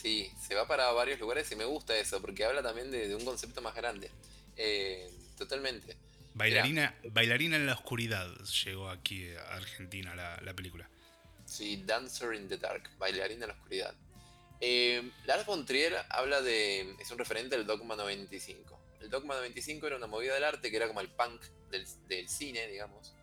[0.00, 3.24] Sí, se va para varios lugares y me gusta eso, porque habla también de, un
[3.24, 4.10] concepto más grande.
[4.56, 5.96] Eh, totalmente.
[6.34, 8.32] Bailarina, bailarina en la oscuridad
[8.64, 10.88] llegó aquí a Argentina la, película.
[11.46, 13.94] Sí, Dancer in the Dark, bailarina en la oscuridad.
[14.60, 16.94] Eh, Lars von Trier habla de.
[17.00, 18.80] es un referente del Dogma 95.
[19.00, 22.28] El Dogma 95 era una movida del arte que era como el punk del, del
[22.28, 23.14] cine, digamos,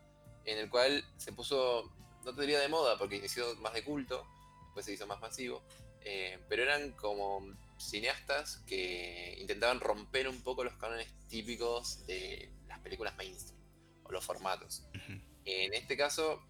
[0.46, 1.92] en el cual se puso,
[2.24, 4.26] no te diría de moda porque inició más de culto,
[4.66, 5.64] después se hizo más masivo,
[6.02, 7.42] eh, pero eran como
[7.78, 13.60] cineastas que intentaban romper un poco los cánones típicos de las películas mainstream
[14.04, 14.84] o los formatos.
[15.46, 16.42] En este caso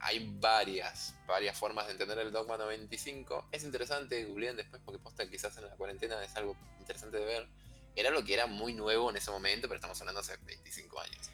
[0.00, 3.48] hay varias, varias formas de entender el Dogma 95.
[3.52, 7.48] Es interesante, googleen después porque posta quizás en la cuarentena es algo interesante de ver.
[7.96, 11.30] Era lo que era muy nuevo en ese momento, pero estamos hablando hace 25 años.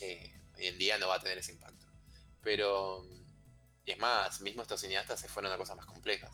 [0.00, 1.86] Eh, hoy en día no va a tener ese impacto.
[2.42, 3.04] Pero,
[3.84, 6.30] y es más, mismo estos cineastas se fueron a cosas más complejas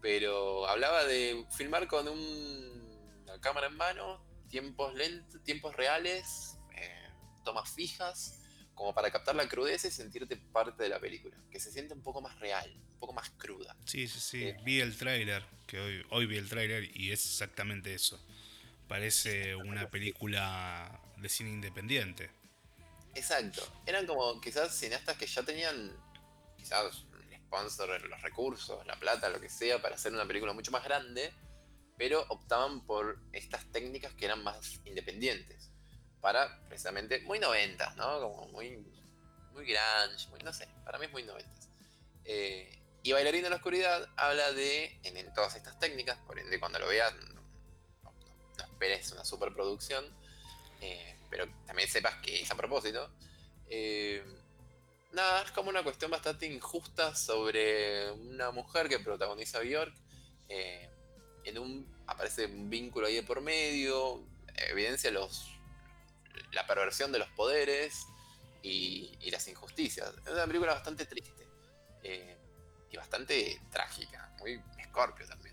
[0.00, 7.08] pero hablaba de filmar con una cámara en mano, tiempos lentos, tiempos reales, eh,
[7.44, 8.40] tomas fijas,
[8.74, 12.02] como para captar la crudeza y sentirte parte de la película, que se siente un
[12.02, 13.76] poco más real, un poco más cruda.
[13.84, 17.24] Sí, sí, sí, eh, vi el tráiler, que hoy, hoy vi el tráiler y es
[17.24, 18.24] exactamente eso.
[18.86, 22.30] Parece una película de cine independiente.
[23.14, 23.62] Exacto.
[23.86, 25.96] Eran como quizás cineastas que ya tenían
[26.56, 27.04] quizás
[27.48, 31.32] sponsor, los recursos, la plata, lo que sea, para hacer una película mucho más grande,
[31.96, 35.70] pero optaban por estas técnicas que eran más independientes.
[36.20, 38.20] Para precisamente, muy noventas, ¿no?
[38.20, 38.76] Como muy,
[39.52, 41.70] muy grunge, muy, no sé, para mí es muy noventas.
[42.24, 46.78] Eh, y Bailarina en la Oscuridad habla de, en, todas estas técnicas, por ende cuando
[46.78, 48.12] lo veas no,
[48.58, 50.04] esperes una superproducción,
[50.80, 53.10] eh, pero también sepas que es a propósito.
[53.68, 54.22] Eh,
[55.12, 59.94] nada, es como una cuestión bastante injusta sobre una mujer que protagoniza Bjork.
[60.48, 60.88] Eh,
[61.44, 64.22] en un, aparece un vínculo ahí de por medio,
[64.70, 65.58] evidencia los,
[66.52, 68.06] la perversión de los poderes
[68.62, 70.12] y, las injusticias.
[70.24, 71.46] Es una película bastante triste
[72.02, 72.36] eh,
[72.90, 75.47] y bastante trágica, muy Scorpio también.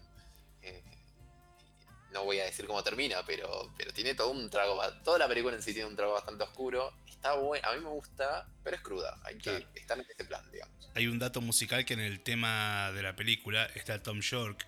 [2.15, 5.27] Eh, no voy a decir cómo termina, pero, pero tiene todo un trago, toda la
[5.27, 6.93] película en sí tiene un trago bastante oscuro.
[7.07, 10.43] Está bueno, a mí me gusta, pero es cruda, hay que estar en este plan,
[10.51, 10.91] digamos.
[10.95, 14.65] Hay un dato musical que en el tema de la película está Tom York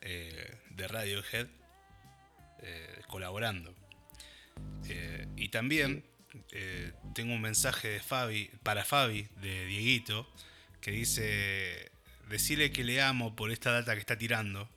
[0.00, 1.48] eh, de Radiohead
[3.08, 3.74] colaborando.
[5.36, 6.02] y también
[6.52, 10.28] eh, tengo un mensaje de Fabi, para Fabi, de Dieguito,
[10.80, 11.90] que dice,
[12.28, 14.68] decirle que le amo por esta data que está tirando.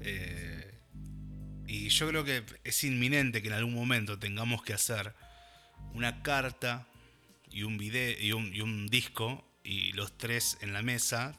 [0.00, 0.73] Eh,
[1.74, 5.12] y yo creo que es inminente que en algún momento tengamos que hacer
[5.92, 6.86] una carta
[7.50, 11.34] y un video y un, disco y los tres en la mesa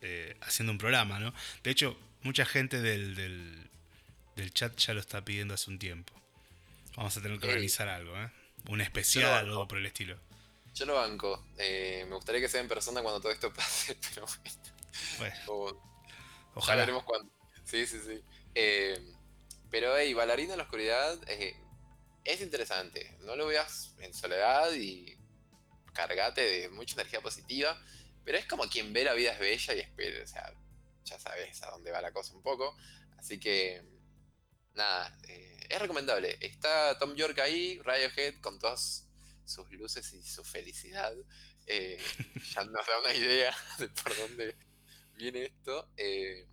[0.00, 1.32] eh, haciendo un programa, ¿no?
[1.62, 6.12] De hecho, mucha gente del, del, chat ya lo está pidiendo hace un tiempo.
[6.96, 8.30] Vamos a tener que organizar algo, ¿eh?
[8.68, 10.18] un especial o algo por el estilo.
[10.74, 11.44] Yo lo banco.
[11.58, 14.26] Eh, me gustaría que sea en persona cuando todo esto pase, pero
[15.18, 15.80] bueno.
[16.54, 16.80] ojalá.
[16.80, 17.32] veremos cuándo.
[17.64, 18.20] Sí, sí, sí.
[18.54, 19.13] Eh,
[19.70, 21.56] pero, hey, Bailarina en la Oscuridad eh,
[22.24, 23.16] es interesante.
[23.20, 25.16] No lo veas en soledad y
[25.92, 27.80] cargate de mucha energía positiva.
[28.24, 30.22] Pero es como quien ve la vida es bella y espera.
[30.22, 30.54] O sea,
[31.04, 32.76] ya sabes a dónde va la cosa un poco.
[33.18, 33.82] Así que,
[34.74, 35.16] nada.
[35.28, 36.36] Eh, es recomendable.
[36.40, 39.06] Está Tom York ahí, Radiohead, con todas
[39.44, 41.14] sus luces y su felicidad.
[41.66, 41.98] Eh,
[42.54, 44.56] ya nos da una idea de por dónde
[45.14, 45.90] viene esto.
[45.96, 46.46] Eh,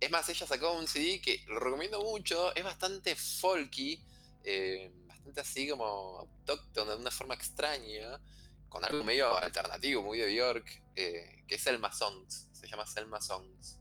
[0.00, 2.54] es más, ella sacó un CD que lo recomiendo mucho.
[2.54, 4.00] Es bastante folky,
[4.44, 5.84] eh, bastante así como
[6.18, 8.20] autóctono, de una forma extraña,
[8.68, 12.48] con algo medio alternativo, muy de York, que es Selma Songs.
[12.52, 13.78] Se llama Selma Songs,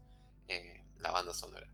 [1.00, 1.68] la banda sonora.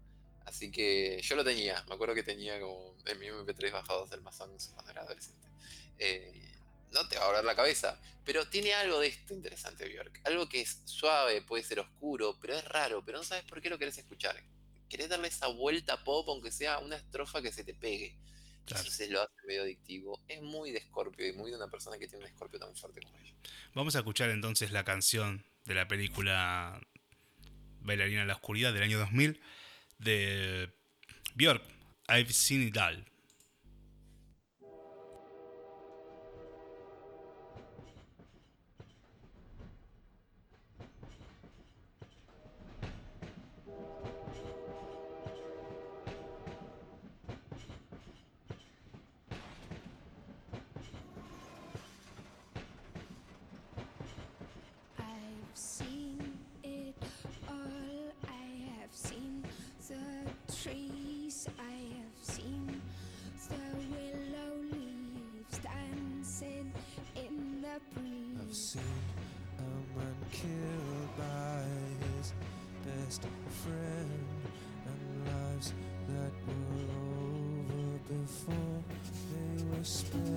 [0.46, 4.22] Así que yo lo tenía, me acuerdo que tenía como en mi MP3 bajado del
[4.32, 5.48] Songs cuando era adolescente.
[5.98, 6.51] Eh,
[6.92, 10.22] no te va a abrir la cabeza, pero tiene algo de esto interesante, Björk.
[10.26, 13.70] Algo que es suave, puede ser oscuro, pero es raro, pero no sabes por qué
[13.70, 14.42] lo querés escuchar.
[14.90, 18.18] Querés darle esa vuelta pop, aunque sea una estrofa que se te pegue.
[18.66, 20.22] Se lo hace medio adictivo.
[20.28, 23.02] Es muy de Scorpio y muy de una persona que tiene un Scorpio tan fuerte
[23.02, 23.34] como ella.
[23.74, 26.80] Vamos a escuchar entonces la canción de la película
[27.80, 29.42] Bailarina en la Oscuridad del año 2000
[29.98, 30.74] de
[31.36, 31.64] Björk,
[32.08, 33.11] I've Seen It All.
[79.82, 80.31] whisper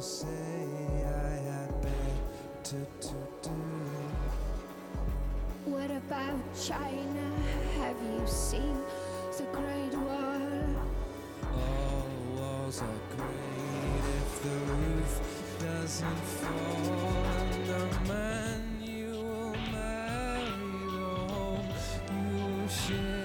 [0.00, 0.26] say
[1.04, 3.50] I had better to do.
[5.66, 7.30] What about China?
[7.76, 8.78] Have you seen
[9.36, 10.40] the Great Wall?
[11.52, 15.12] All walls are great if the roof
[15.60, 17.04] doesn't fall,
[17.36, 20.48] and the man you will marry,
[20.96, 21.68] the home
[22.08, 23.19] you will share.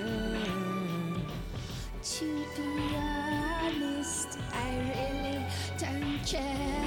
[6.26, 6.85] check.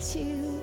[0.00, 0.57] to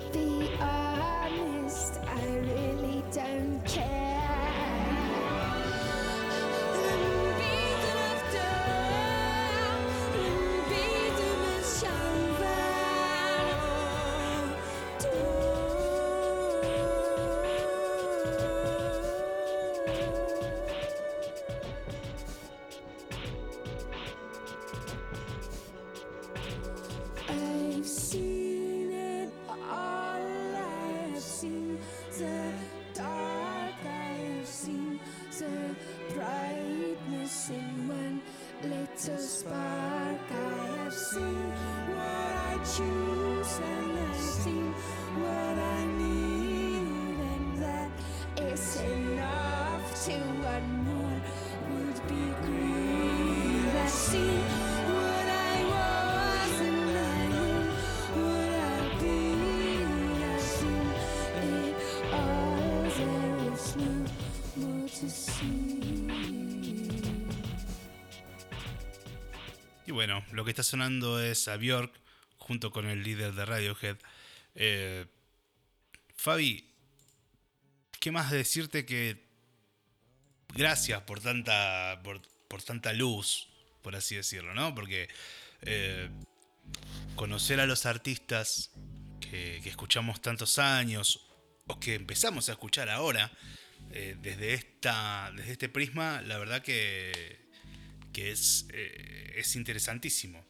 [69.96, 71.90] bueno, lo que está sonando es a Bjork
[72.36, 73.96] junto con el líder de Radiohead.
[74.54, 75.06] Eh,
[76.14, 76.70] Fabi,
[77.98, 79.24] ¿qué más decirte que
[80.52, 83.48] gracias por tanta, por, tanta luz,
[83.80, 84.74] por así decirlo, ¿no?
[84.74, 85.08] Porque
[85.62, 86.10] eh,
[87.14, 88.72] conocer a los artistas
[89.18, 91.26] que, escuchamos tantos años
[91.68, 93.32] o que empezamos a escuchar ahora,
[93.92, 97.46] eh, desde, esta, desde este prisma, la verdad que
[98.16, 98.66] que es,
[99.36, 100.44] es interesantísimo.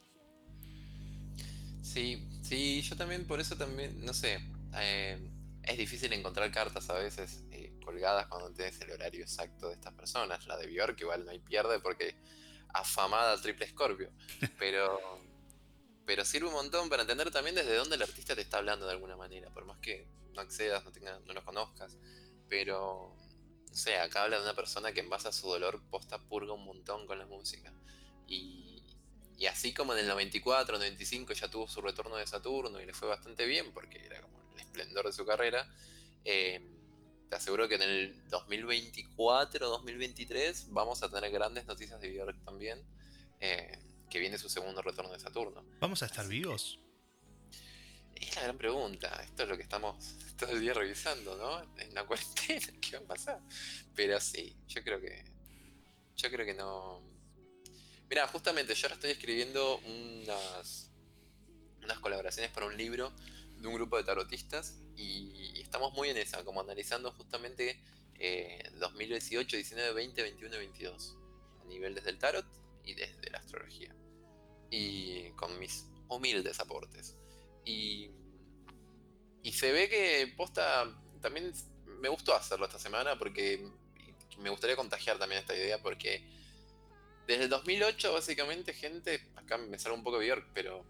[1.83, 4.39] Sí, sí, yo también por eso también, no sé,
[4.75, 5.19] eh,
[5.63, 9.93] es difícil encontrar cartas a veces eh, colgadas cuando tienes el horario exacto de estas
[9.95, 10.47] personas.
[10.47, 12.15] La de Bjork igual no hay pierde porque
[12.73, 14.11] afamada triple Scorpio,
[14.59, 15.01] pero,
[16.05, 18.93] pero sirve un montón para entender también desde dónde el artista te está hablando de
[18.93, 21.97] alguna manera, por más que no accedas, no, tenga, no los conozcas,
[22.49, 23.17] pero
[23.77, 26.55] o sea, acá habla de una persona que en base a su dolor posta purga
[26.55, 27.75] un montón con la música.
[28.27, 28.76] Y,
[29.45, 33.09] así como en el 94, 95 ya tuvo su retorno de Saturno y le fue
[33.09, 35.71] bastante bien porque era como el esplendor de su carrera,
[36.25, 36.61] eh,
[37.29, 42.83] te aseguro que en el 2024, 2023 vamos a tener grandes noticias de Björk también,
[43.41, 45.65] eh, que viene su segundo retorno de Saturno.
[45.81, 46.79] ¿Vamos a estar vivos?
[48.15, 49.09] Es la gran pregunta.
[49.23, 51.63] Esto es lo que estamos todo el día revisando, ¿no?
[51.81, 53.41] En la cuarentena, ¿qué va a pasar?
[53.95, 55.25] Pero sí, yo creo que.
[56.17, 57.03] Yo creo que no.
[58.09, 60.91] Mira, justamente yo ahora estoy escribiendo unas.
[61.83, 63.13] unas colaboraciones para un libro
[63.59, 67.81] de un grupo de tarotistas y estamos muy en esa, como analizando justamente
[68.79, 71.17] 2018, 19, 20, 21 y 22.
[71.61, 72.47] A nivel desde el tarot
[72.85, 73.95] y desde la astrología.
[74.71, 77.17] Y con mis humildes aportes.
[77.65, 78.11] Y,
[79.43, 80.87] y se ve que posta
[81.21, 81.53] también
[82.01, 83.69] me gustó hacerlo esta semana porque
[84.39, 86.25] me gustaría contagiar también esta idea porque
[87.27, 90.85] desde el 2008 básicamente gente, acá me sale un poco Bjork, pero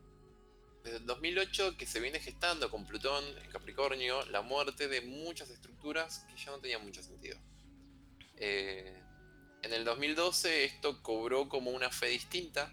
[0.84, 5.50] desde el 2008 que se viene gestando con Plutón en Capricornio la muerte de muchas
[5.50, 7.38] estructuras que ya no tenían mucho sentido.
[8.36, 9.02] Eh,
[9.62, 12.72] en el 2012 esto cobró como una fe distinta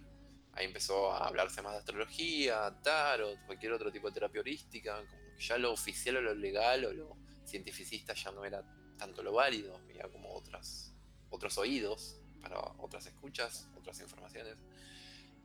[0.55, 5.03] Ahí empezó a hablarse más de astrología, tarot, cualquier otro tipo de terapia holística,
[5.39, 8.63] ya lo oficial o lo legal o lo cientificista ya no era
[8.97, 10.93] tanto lo válido, había como otras,
[11.31, 14.57] otros oídos para otras escuchas, otras informaciones.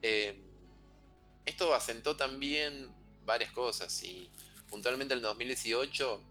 [0.03, 0.39] Eh,
[1.47, 2.93] esto asentó también
[3.25, 4.31] varias cosas y
[4.69, 6.23] puntualmente en el 2018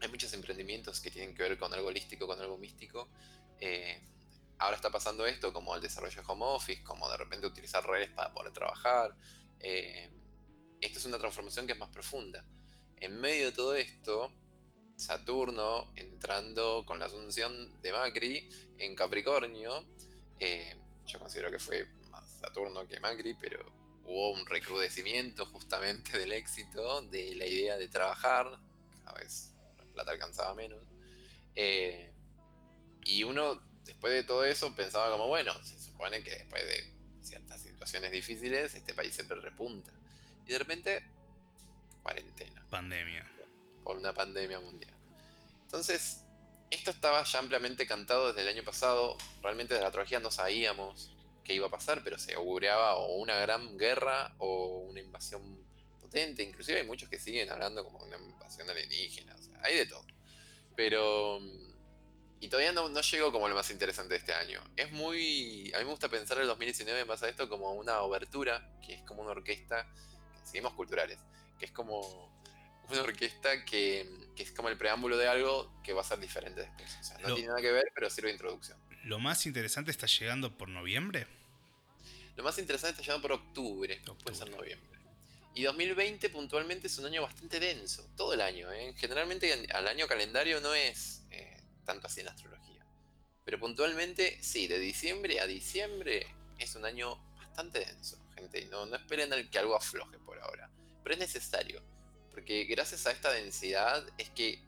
[0.00, 3.08] hay muchos emprendimientos que tienen que ver con algo holístico, con algo místico.
[3.60, 4.00] Eh,
[4.58, 8.10] ahora está pasando esto, como el desarrollo de home office, como de repente utilizar redes
[8.10, 9.14] para poder trabajar.
[9.60, 10.10] Eh,
[10.80, 12.44] es una transformación que es más profunda.
[12.96, 14.32] En medio de todo esto,
[14.96, 18.48] Saturno entrando con la asunción de Macri
[18.80, 19.84] en Capricornio,
[20.38, 20.74] eh,
[21.06, 23.64] yo considero que fue más Saturno que Macri, pero
[24.04, 28.46] hubo un recrudecimiento justamente del éxito, de la idea de trabajar,
[29.04, 30.82] a veces la plata alcanzaba menos.
[31.54, 32.10] Eh,
[33.04, 36.92] y uno después de todo eso pensaba como, bueno, se supone que después de
[37.22, 39.92] ciertas situaciones difíciles, este país siempre repunta.
[40.46, 41.04] Y de repente,
[42.02, 42.64] cuarentena.
[42.70, 43.30] Pandemia.
[43.84, 44.94] Por una pandemia mundial.
[45.64, 46.24] Entonces,
[46.70, 49.16] esto estaba ya ampliamente cantado desde el año pasado.
[49.42, 51.10] Realmente de la trilogía no sabíamos
[51.42, 55.42] qué iba a pasar, pero se augureaba o una gran guerra o una invasión
[56.00, 56.44] potente.
[56.44, 59.34] Inclusive hay muchos que siguen hablando como una invasión alienígena.
[59.34, 60.04] O sea, hay de todo.
[60.76, 61.40] Pero.
[62.42, 64.62] Y todavía no, no llegó como lo más interesante de este año.
[64.76, 65.72] Es muy.
[65.74, 68.94] A mí me gusta pensar el 2019 en base a esto como una obertura, que
[68.94, 69.86] es como una orquesta.
[70.44, 71.18] seguimos culturales.
[71.58, 72.39] Que es como
[72.90, 74.06] una orquesta que,
[74.36, 76.96] es como el preámbulo de algo que va a ser diferente después.
[77.00, 78.78] O sea, no tiene nada que ver, pero sirve de introducción.
[79.04, 81.26] ¿Lo más interesante está llegando por noviembre?
[82.36, 85.00] Lo más interesante está llegando por octubre, puede ser noviembre.
[85.54, 88.70] Y 2020 puntualmente es un año bastante denso, todo el año.
[88.72, 88.94] ¿eh?
[88.96, 92.86] Generalmente al año calendario no es eh, tanto así en astrología.
[93.44, 96.26] Pero puntualmente, sí, de diciembre a diciembre
[96.58, 98.66] es un año bastante denso, gente.
[98.66, 100.70] No, no esperen que algo afloje por ahora.
[101.02, 101.82] Pero es necesario.
[102.30, 104.62] Porque gracias a esta densidad es que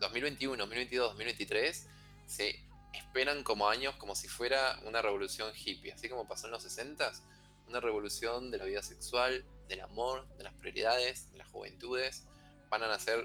[0.00, 1.86] 2021, 2022, 2023
[2.26, 2.60] se
[2.92, 5.92] esperan como años como si fuera una revolución hippie.
[5.92, 7.20] Así como pasó en los 60s,
[7.68, 12.24] una revolución de la vida sexual, del amor, de las prioridades, de las juventudes.
[12.68, 13.24] Van a nacer,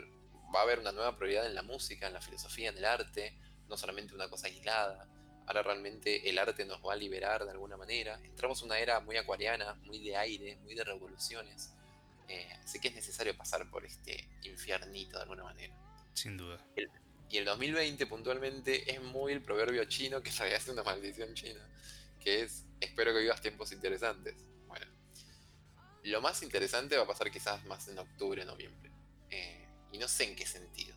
[0.53, 3.37] va a haber una nueva prioridad en la música, en la filosofía, en el arte,
[3.67, 5.07] no solamente una cosa aislada.
[5.45, 8.19] Ahora realmente el arte nos va a liberar de alguna manera.
[8.23, 11.73] Entramos en una era muy acuariana, muy de aire, muy de revoluciones.
[12.29, 15.75] Eh, así que es necesario pasar por este infiernito de alguna manera.
[16.13, 16.63] Sin duda.
[17.29, 21.59] y el 2020 puntualmente es muy el proverbio chino, que en es una maldición china,
[22.19, 24.35] que es espero que vivas tiempos interesantes.
[24.67, 24.85] Bueno,
[26.03, 28.91] lo más interesante va a pasar quizás más en octubre, noviembre.
[29.31, 30.95] Eh, y no sé en qué sentido.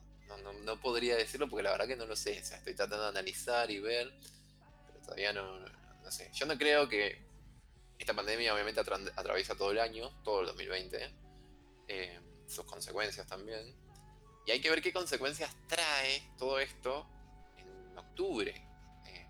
[0.65, 2.41] No, podría decirlo porque la verdad que no lo sé.
[2.41, 4.13] O sea, estoy tratando de analizar y ver,
[4.87, 6.31] pero todavía no, no sé.
[6.35, 7.32] Yo no creo que
[8.03, 11.15] esta pandemia obviamente atraviesa todo el año, todo el 2020,
[11.87, 13.75] eh, sus consecuencias también.
[14.45, 17.07] Y hay que ver qué consecuencias trae todo esto
[17.57, 18.51] en octubre.
[19.07, 19.27] Eh,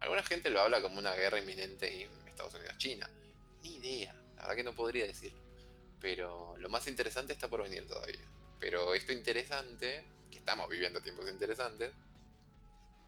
[0.00, 3.08] alguna gente lo habla como una guerra inminente en Estados Unidos-China.
[3.62, 5.38] Ni idea, la verdad que no podría decirlo.
[6.00, 8.28] Pero lo más interesante está por venir todavía.
[8.58, 11.92] Pero esto interesante, que estamos viviendo tiempos interesantes,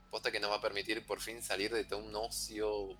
[0.08, 2.96] posta que nos va a permitir por fin salir de todo un ocio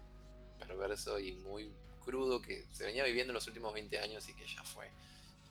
[0.59, 1.73] perverso y muy
[2.11, 4.91] crudo que se venía viviendo en los últimos 20 años y que ya fue.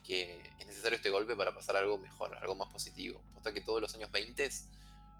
[0.04, 3.22] Que es necesario este golpe para pasar algo mejor, algo más positivo.
[3.32, 4.50] Posta que todos los años 20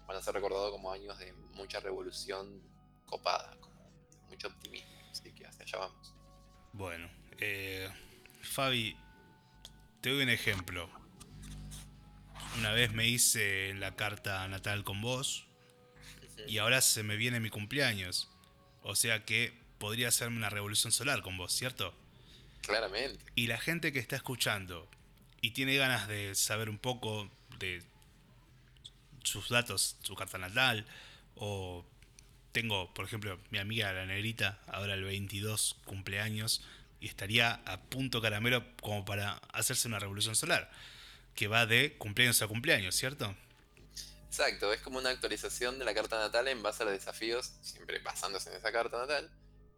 [0.07, 2.61] van a ser recordados como años de mucha revolución
[3.05, 3.89] copada, como
[4.29, 4.91] mucho optimismo.
[5.09, 6.13] Así que hacia allá vamos.
[6.73, 7.09] Bueno,
[7.39, 7.89] eh,
[8.41, 8.95] Fabi,
[10.01, 10.89] te doy un ejemplo.
[12.57, 15.47] Una vez me hice la carta natal con vos
[16.47, 18.29] y ahora se me viene mi cumpleaños.
[18.83, 21.93] O sea que podría hacerme una revolución solar con vos, ¿cierto?
[22.61, 23.19] Claramente.
[23.35, 24.87] Y la gente que está escuchando
[25.41, 27.81] y tiene ganas de saber un poco de
[29.23, 30.85] sus datos, su carta natal,
[31.35, 31.83] o
[32.51, 36.63] tengo, por ejemplo, mi amiga la negrita, ahora el 22 cumpleaños,
[36.99, 40.69] y estaría a punto caramelo como para hacerse una revolución solar,
[41.33, 43.35] que va de cumpleaños a cumpleaños, ¿cierto?
[44.27, 47.97] Exacto, es como una actualización de la carta natal en base a los desafíos, siempre
[47.99, 49.31] basándose en esa carta natal,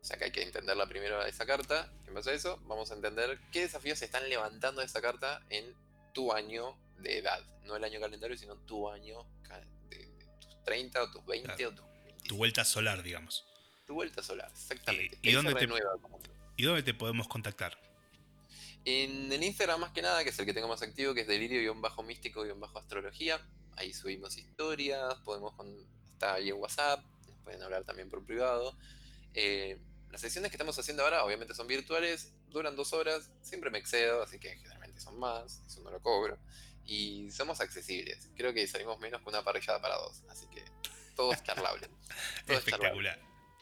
[0.03, 1.89] o sea que hay que entenderla primero esa carta.
[2.05, 5.41] En base a eso, vamos a entender qué desafíos se están levantando de esa carta
[5.49, 5.73] en
[6.11, 7.41] tu año de edad.
[7.63, 9.25] No el año calendario, sino tu año
[9.89, 10.05] de,
[10.41, 12.27] tus 30 o tus 20 o tus 25.
[12.27, 13.45] Tu vuelta solar, digamos.
[13.88, 15.17] Tu vuelta solar, exactamente.
[15.21, 15.69] ¿Y, dónde, te,
[16.57, 17.77] ¿y dónde te podemos contactar?
[18.84, 21.27] En el Instagram más que nada, que es el que tengo más activo, que es
[21.27, 23.39] delirio-místico-astrología.
[23.77, 25.53] Ahí subimos historias, podemos
[26.11, 27.01] estar ahí en WhatsApp,
[27.45, 28.75] pueden hablar también por privado.
[29.34, 29.80] Eh,
[30.14, 34.22] las sesiones que estamos haciendo ahora obviamente son virtuales, duran dos horas, siempre me excedo,
[34.22, 36.38] así que generalmente son más, eso no lo cobro.
[36.85, 40.64] Y somos accesibles, creo que salimos menos que una parrillada para dos, así que
[41.15, 41.90] todo es charlable.
[42.48, 43.19] espectacular,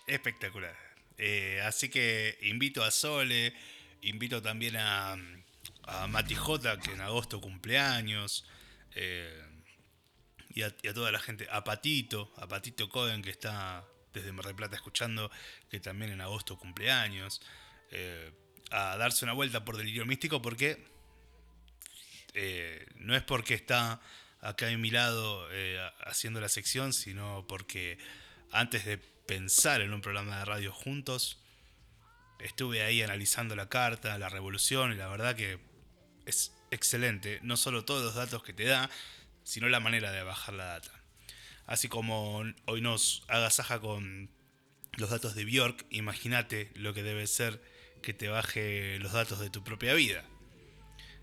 [0.08, 0.76] espectacular.
[1.18, 3.54] Eh, así que invito a Sole,
[4.02, 5.14] invito también a,
[5.84, 8.46] a Mati J, que en agosto cumpleaños.
[8.94, 9.42] Eh,
[10.50, 14.32] y, a, y, a, toda la gente, a Patito, a Patito Coden que está desde
[14.32, 15.32] Mar del Plata escuchando,
[15.70, 17.42] que también en agosto cumpleaños,
[17.92, 18.32] eh,
[18.72, 20.84] a darse una vuelta por Delirio Místico porque
[22.34, 24.02] eh, no es porque está
[24.40, 27.98] acá a mi lado eh, haciendo la sección, sino porque
[28.52, 31.40] antes de pensar en un programa de radio juntos,
[32.40, 35.60] estuve ahí analizando la carta, la revolución, y la verdad que
[36.26, 38.90] es excelente, no solo todos los datos que te da,
[39.44, 41.01] sino la manera de bajar la data.
[41.72, 44.30] Así como hoy nos agasaja con
[44.98, 47.64] los datos de Bjork, imagínate lo que debe ser
[48.02, 50.26] que te baje los datos de tu propia vida.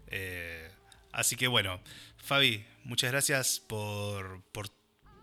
[0.06, 0.70] Eh,
[1.12, 1.82] así que bueno,
[2.16, 4.42] Fabi, muchas gracias por,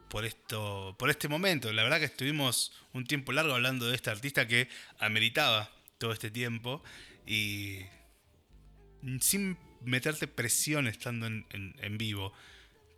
[0.09, 1.73] por, esto, por este momento.
[1.73, 4.69] La verdad que estuvimos un tiempo largo hablando de este artista que
[4.99, 6.83] ameritaba todo este tiempo
[7.25, 7.79] y
[9.21, 12.31] sin meterte presión estando en vivo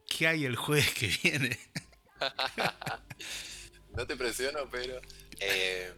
[0.10, 1.58] ¿qué hay el jueves que viene?
[3.96, 5.00] no te presiono, pero...
[5.40, 5.94] Eh,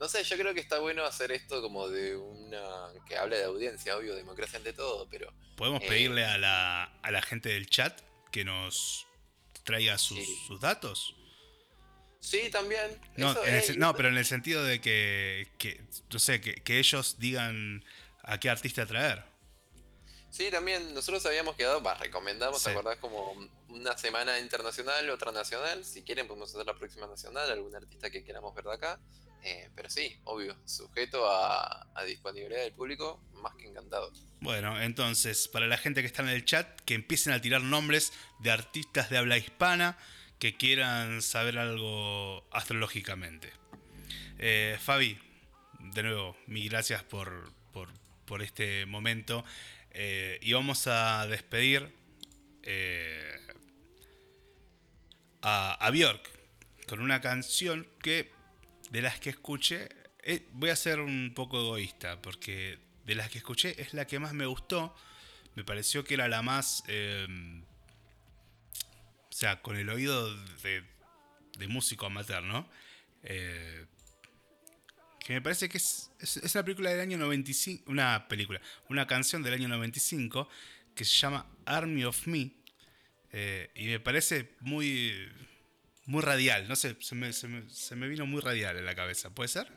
[0.00, 2.60] no sé, yo creo que está bueno hacer esto como de una...
[3.06, 5.32] que hable de audiencia, obvio, democracia ante todo, pero...
[5.56, 8.00] Podemos eh, pedirle a la, a la gente del chat
[8.32, 9.06] que nos
[9.64, 10.18] traiga sus,
[10.60, 11.14] datos.
[12.20, 12.98] Sí, también.
[13.16, 13.34] No,
[13.76, 15.48] no, pero en el sentido de que,
[16.12, 17.84] no sé, que, ellos digan
[18.22, 19.24] a qué artista traer.
[20.32, 22.96] Sí, también nosotros habíamos quedado, va, recomendamos, ¿te acordás?
[22.96, 23.34] Como
[23.68, 25.84] una semana internacional, otra nacional.
[25.84, 28.98] Si quieren, podemos hacer la próxima nacional, algún artista que queramos ver de acá.
[29.44, 34.10] Eh, pero sí, obvio, sujeto a, disponibilidad del público, más que encantado.
[34.40, 38.14] Bueno, entonces, para la gente que está en el chat, que empiecen a tirar nombres
[38.38, 39.98] de artistas de habla hispana
[40.38, 43.52] que quieran saber algo astrológicamente.
[44.38, 45.20] Eh, Fabi,
[45.78, 49.44] de nuevo, mil gracias por, por, este momento.
[49.94, 51.92] Eh, y vamos a despedir
[55.42, 56.30] a, a Bjork
[56.86, 58.30] con una canción que
[58.90, 59.88] de las que escuché,
[60.22, 64.18] eh, voy a ser un poco egoísta, porque de las que escuché es la que
[64.18, 64.94] más me gustó.
[65.54, 66.84] Me pareció que era la más...
[66.88, 70.84] Em, o sea, con el oído de,
[71.58, 72.68] de músico amateur, ¿no?
[73.22, 73.86] Eh,
[75.24, 79.42] que me parece que es, es, una película del año 95, una película, una canción
[79.42, 80.48] del año 95
[80.94, 82.50] que se llama Army of Me.
[83.32, 85.28] Eh, y me parece muy,
[86.06, 89.48] muy radial, no sé, se me, se, me, vino muy radial en la cabeza, ¿puede
[89.48, 89.68] ser?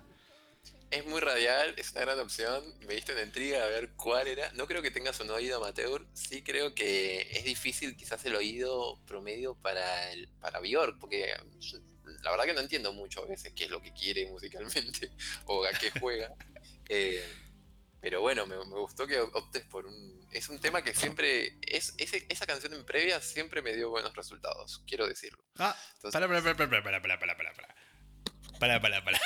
[0.91, 2.63] Es muy radial, es una gran opción.
[2.87, 4.51] Me diste una intriga a ver cuál era.
[4.53, 6.05] No creo que tengas un oído amateur.
[6.13, 11.33] Sí creo que es difícil quizás el oído promedio para el, para Bjork, porque
[12.21, 15.11] la verdad que no entiendo mucho a veces qué es lo que quiere musicalmente
[15.45, 16.33] o a qué juega.
[16.87, 17.23] Eh,
[17.99, 20.27] pero bueno, me, gustó que optes por un...
[20.31, 21.57] Es un tema que siempre...
[21.61, 25.43] Es, esa canción en previa siempre me dio buenos resultados, quiero decirlo.
[25.57, 25.75] Ah,
[26.11, 27.75] para, para, para, para, para, para, para, para, para.
[28.59, 29.19] Para, para, para.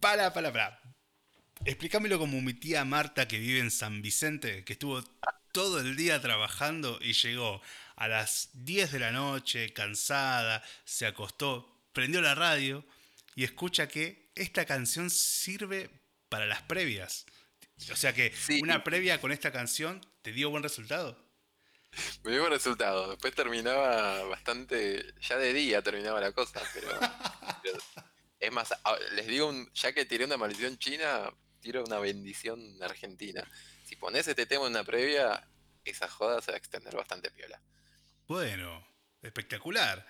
[0.00, 0.80] para, para, para.
[1.64, 5.02] Explícamelo como mi tía Marta que vive en San Vicente, que estuvo
[5.52, 7.60] todo el día trabajando y llegó
[7.96, 12.84] a las 10 de la noche, cansada, se acostó, prendió la radio
[13.34, 15.90] y escucha que esta canción sirve
[16.28, 17.26] para las previas.
[17.90, 18.32] O sea que
[18.62, 21.18] una previa con esta canción te dio buen resultado.
[22.24, 23.10] Me dio buen resultado.
[23.10, 25.14] Después terminaba bastante.
[25.20, 26.88] Ya de día terminaba la cosa, pero.
[28.40, 28.74] es más,
[29.12, 33.48] les digo, ya que tiré una maldición china, tiro una bendición argentina.
[33.84, 35.46] Si pones este tema en una previa,
[35.84, 37.60] esa joda se va a extender bastante piola.
[38.28, 38.84] Bueno,
[39.22, 40.04] espectacular.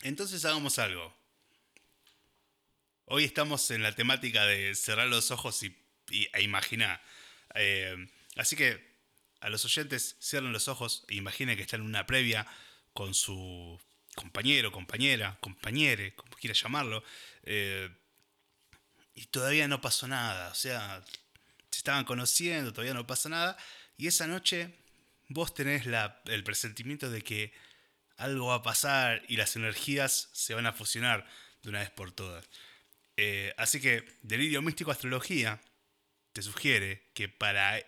[0.00, 1.14] Entonces hagamos algo.
[3.04, 5.76] Hoy estamos en la temática de cerrar los ojos y,
[6.10, 7.00] e imaginar.
[7.54, 7.94] Eh,
[8.34, 8.96] así que
[9.38, 12.44] a los oyentes cierren los ojos e imaginen que están en una previa
[12.92, 13.80] con su
[14.16, 17.04] compañero, compañera, compañere, como quiera llamarlo.
[17.44, 17.88] Eh,
[19.14, 20.50] y todavía no pasó nada.
[20.50, 21.04] O sea,
[21.70, 23.56] se estaban conociendo, todavía no pasa nada.
[23.96, 24.81] Y esa noche
[25.28, 27.52] vos tenés el presentimiento de que
[28.16, 31.26] algo va a pasar y las energías se van a fusionar
[31.62, 32.48] de una vez por todas.
[33.16, 35.60] Eh, así que Delirio Místico Astrología
[36.32, 37.78] te sugiere que para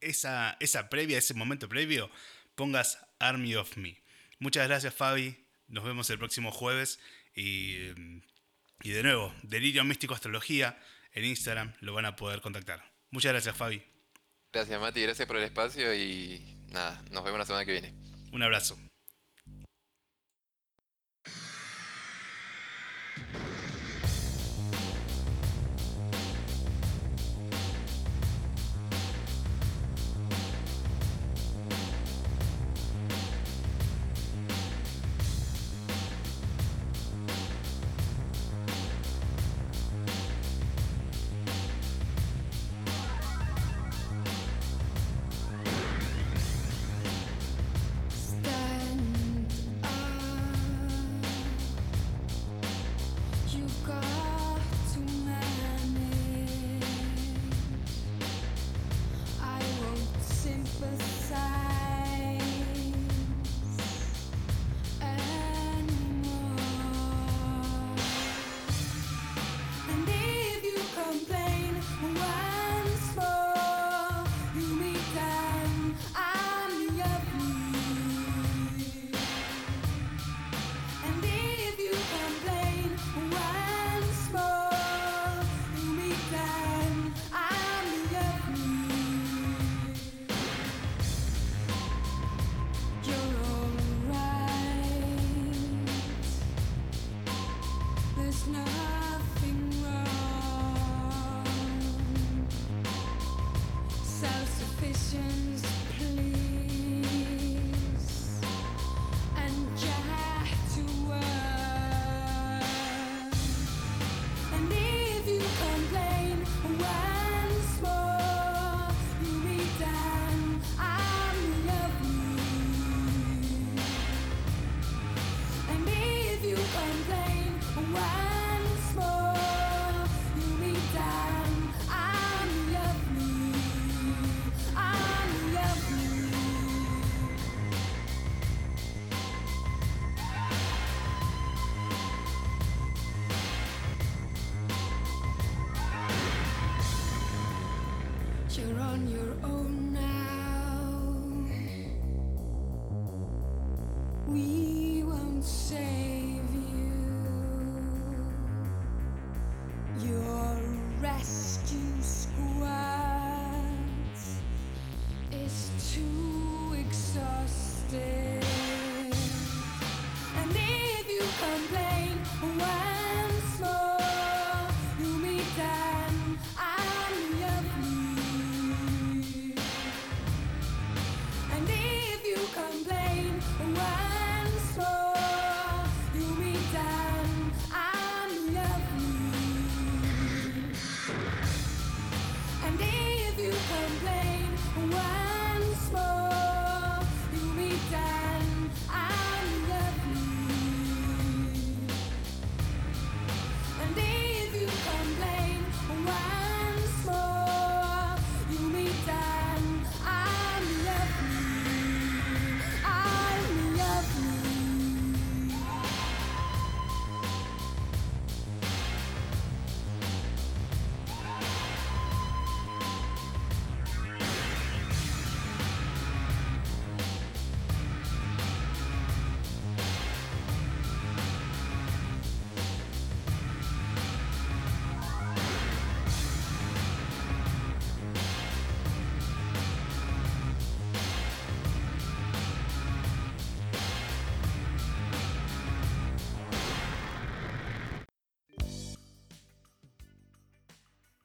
[0.00, 2.10] esa, esa previa, ese momento previo,
[2.54, 4.02] pongas Army of Me.
[4.38, 6.98] Muchas gracias Fabi, nos vemos el próximo jueves
[7.34, 7.90] y,
[8.82, 10.78] y de nuevo, Delirio Místico Astrología
[11.12, 12.90] en Instagram lo van a poder contactar.
[13.10, 13.99] Muchas gracias Fabi.
[14.52, 17.94] Gracias Mati, gracias por el espacio y nada, nos vemos la semana que viene.
[18.32, 18.76] Un abrazo.